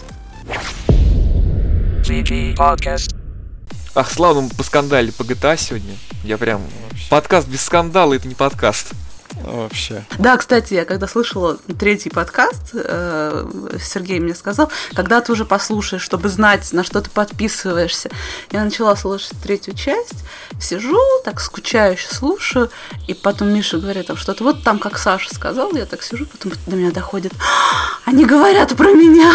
[3.96, 5.96] Ах, славно мы поскандалили по GTA сегодня.
[6.22, 6.62] Я прям...
[7.10, 8.92] Подкаст без скандала, это не подкаст.
[9.34, 10.04] Вообще.
[10.18, 13.48] Да, кстати, я когда слышала третий подкаст, э,
[13.82, 18.10] Сергей мне сказал, когда ты уже послушаешь, чтобы знать, на что ты подписываешься.
[18.50, 20.24] Я начала слушать третью часть,
[20.60, 22.70] сижу, так скучающе слушаю,
[23.06, 26.52] и потом Миша говорит там что-то, вот там, как Саша сказал, я так сижу, потом
[26.66, 29.32] до меня доходит, «А, они говорят про меня.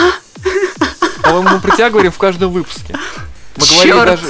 [1.21, 2.97] По-моему, мы про тебя говорим в каждом выпуске.
[3.57, 4.05] Мы говорили Чёрт.
[4.05, 4.27] даже...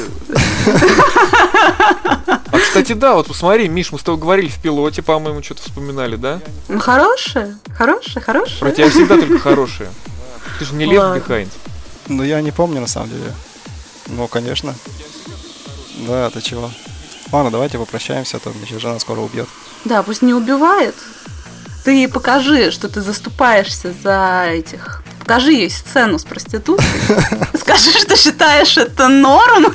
[2.51, 6.15] А, кстати, да, вот посмотри, Миш, мы с тобой говорили в пилоте, по-моему, что-то вспоминали,
[6.17, 6.41] да?
[6.67, 8.59] Ну, хорошая, хорошая, хорошая.
[8.59, 9.89] Про тебя всегда только хорошие.
[10.59, 11.51] Ты же не Left Behind.
[12.07, 13.33] Ну, я не помню, на самом деле.
[14.07, 14.75] Ну, конечно.
[16.07, 16.69] Да, ты чего?
[17.31, 19.47] Ладно, давайте попрощаемся, а то меня жена скоро убьет.
[19.85, 20.95] Да, пусть не убивает.
[21.85, 25.01] Ты покажи, что ты заступаешься за этих.
[25.31, 26.85] Покажи ей сцену с проституткой.
[27.57, 29.71] Скажи, что считаешь это нормой.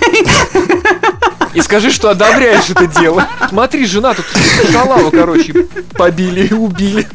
[1.55, 3.27] И скажи, что одобряешь это дело.
[3.49, 4.27] Смотри, жена тут
[4.71, 7.09] шалаву, короче, побили и убили.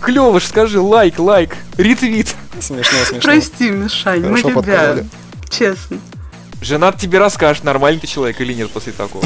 [0.00, 2.34] Клево ж, скажи, лайк, лайк, ретвит.
[2.60, 3.20] Смешно, смешно.
[3.20, 4.96] Прости, Мишань, мы тебя.
[5.48, 5.98] Честно.
[6.60, 9.24] Жена тебе расскажет, нормальный ты человек или нет после такого.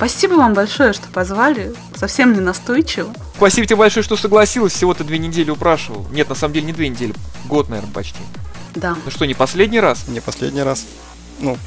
[0.00, 1.74] Спасибо вам большое, что позвали.
[1.94, 3.12] Совсем не настойчиво.
[3.36, 4.72] Спасибо тебе большое, что согласилась.
[4.72, 6.06] Всего-то две недели упрашивал.
[6.10, 7.14] Нет, на самом деле не две недели.
[7.44, 8.16] Год, наверное, почти.
[8.74, 8.96] Да.
[9.04, 10.08] Ну что, не последний раз?
[10.08, 10.86] Не последний раз.
[11.38, 11.58] Ну.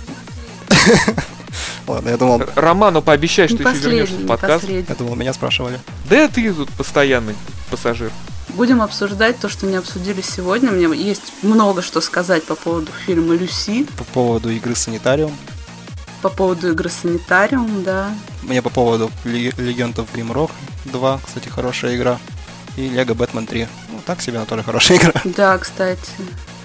[1.87, 4.65] Ладно, я думал, Роману пообещай, что еще вернешься в подкаст.
[4.67, 5.79] я думал, меня спрашивали.
[6.09, 7.35] Да ты тут постоянный
[7.69, 8.11] пассажир.
[8.49, 10.71] Будем обсуждать то, что не обсудили сегодня.
[10.71, 15.37] Мне есть много что сказать по поводу фильма «Люси», По поводу игры Санитариум.
[16.23, 18.09] По поводу игры «Санитариум», да.
[18.43, 20.51] Мне по поводу Legend of Grimrock
[20.85, 22.17] 2, кстати, хорошая игра.
[22.77, 23.67] И Lego Batman 3.
[23.89, 25.11] Ну, так себе, но тоже хорошая игра.
[25.25, 25.99] Да, кстати.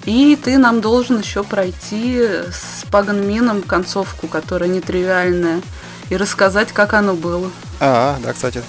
[0.04, 5.60] И ты нам должен еще пройти с Паганмином концовку, которая нетривиальная,
[6.08, 7.50] и рассказать, как оно было.
[7.80, 8.62] А, да, кстати.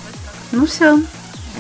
[0.52, 0.98] Ну все.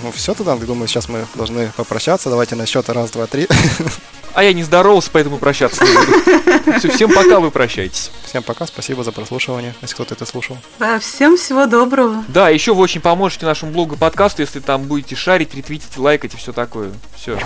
[0.01, 2.31] Ну, все тогда, думаю, сейчас мы должны попрощаться.
[2.31, 3.47] Давайте на счет раз, два, три.
[4.33, 6.79] А я не здоровался, поэтому прощаться не буду.
[6.79, 8.11] Все, всем пока, вы прощайтесь.
[8.25, 10.57] Всем пока, спасибо за прослушивание, если кто-то это слушал.
[10.77, 12.23] Да, всем всего доброго.
[12.27, 16.33] Да, еще вы очень поможете нашему блогу и подкасту, если там будете шарить, ретвитить, лайкать
[16.33, 16.91] и все такое.
[17.15, 17.39] Все.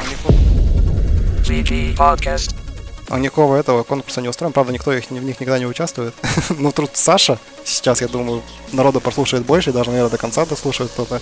[3.09, 6.13] А никакого этого конкурса не устроим, правда, никто их, в них никогда не участвует.
[6.49, 10.91] ну, тут Саша, сейчас, я думаю, народу прослушает больше, и даже, наверное, до конца дослушает
[10.91, 11.21] кто-то.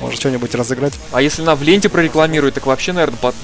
[0.00, 0.94] Может, что-нибудь разыграть.
[1.12, 3.34] А если она в ленте прорекламирует, так вообще, наверное, под,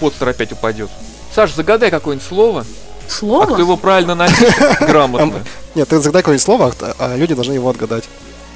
[0.00, 0.90] подстер опять упадет.
[1.34, 3.44] Саш, загадай какое-нибудь слово, а Слово?
[3.46, 5.44] кто его правильно напишет грамотно.
[5.74, 8.04] Нет, ты загадай какое-нибудь слово, а- а люди должны его отгадать.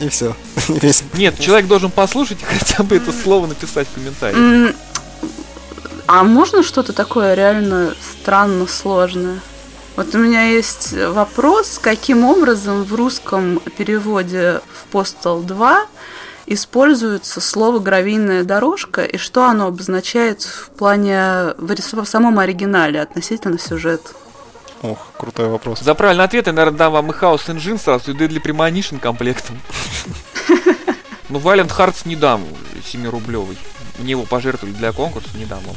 [0.01, 0.35] И все.
[1.15, 4.75] Нет, человек должен послушать и хотя бы это слово написать в комментарии.
[6.07, 9.41] А можно что-то такое реально странно сложное?
[9.97, 15.87] Вот у меня есть вопрос, каким образом в русском переводе в Postal 2
[16.51, 23.01] используется слово гравийная дорожка и что оно обозначает в плане в рис- в самом оригинале
[23.01, 24.11] относительно сюжета.
[24.83, 25.81] Ох, крутой вопрос.
[25.81, 29.59] За правильный ответ я, наверное, дам вам и House Engine сразу, и Deadly Premonition комплектом.
[31.33, 32.45] Ну, Valiant Hearts не дам
[32.93, 33.57] 7-рублевый.
[34.01, 35.77] Мне его пожертвовали для конкурса, не дам вам.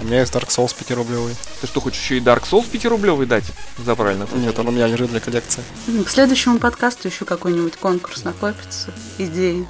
[0.00, 1.34] У меня есть Dark Souls 5-рублевый.
[1.60, 3.46] Ты что, хочешь еще и Dark Souls 5-рублевый дать
[3.84, 4.40] за правильный ответ?
[4.40, 5.64] Нет, он у меня лежит для коллекции.
[6.06, 9.66] К следующему подкасту еще какой-нибудь конкурс накопится, идеи.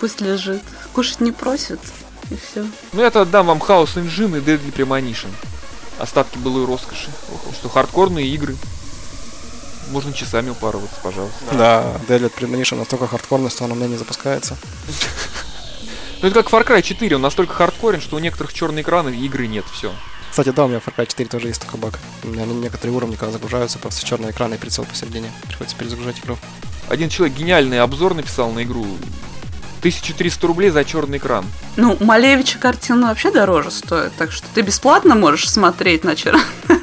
[0.00, 0.62] Пусть лежит.
[0.92, 1.80] Кушать не просит,
[2.30, 2.66] и все.
[2.92, 5.30] Ну, я тогда дам вам House Engine и Deadly Premonition.
[5.98, 7.10] Остатки былой роскоши.
[7.32, 8.56] Ох, Что хардкорные игры.
[9.90, 11.44] Можно часами упарываться, пожалуйста.
[11.52, 14.56] Да, Deadly Premonition настолько хардкорный, что он у меня не запускается.
[16.20, 19.24] Ну, это как Far Cry 4, он настолько хардкорен, что у некоторых черные экраны и
[19.24, 19.92] игры нет, все.
[20.30, 21.98] Кстати, да, у меня в Far Cry 4 тоже есть такой баг.
[22.24, 25.30] У меня на некоторые уровни, когда загружаются, просто черный экран и прицел посередине.
[25.46, 26.36] Приходится перезагружать игру.
[26.88, 28.84] Один человек гениальный обзор написал на игру.
[29.78, 31.44] 1300 рублей за черный экран.
[31.76, 36.40] Ну, Малевича картина вообще дороже стоит, так что ты бесплатно можешь смотреть на вчера.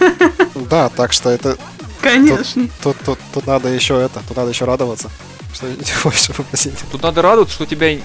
[0.70, 1.58] Да, так что это...
[2.02, 2.68] Конечно.
[2.82, 5.12] Тут, тут, тут надо еще это, тут надо еще радоваться.
[5.54, 6.74] Что не хочешь попросить.
[6.92, 7.96] Тут надо радоваться, что тебя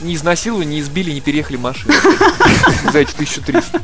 [0.00, 1.94] не изнасиловали, не избили, не переехали машины.
[2.92, 3.80] За эти 1300.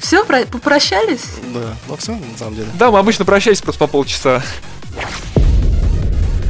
[0.00, 1.24] Все, попрощались?
[1.52, 2.68] Да, ну все, на самом деле.
[2.74, 4.42] Да, мы обычно прощаемся просто по полчаса.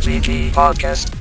[0.03, 1.13] GG Podcast.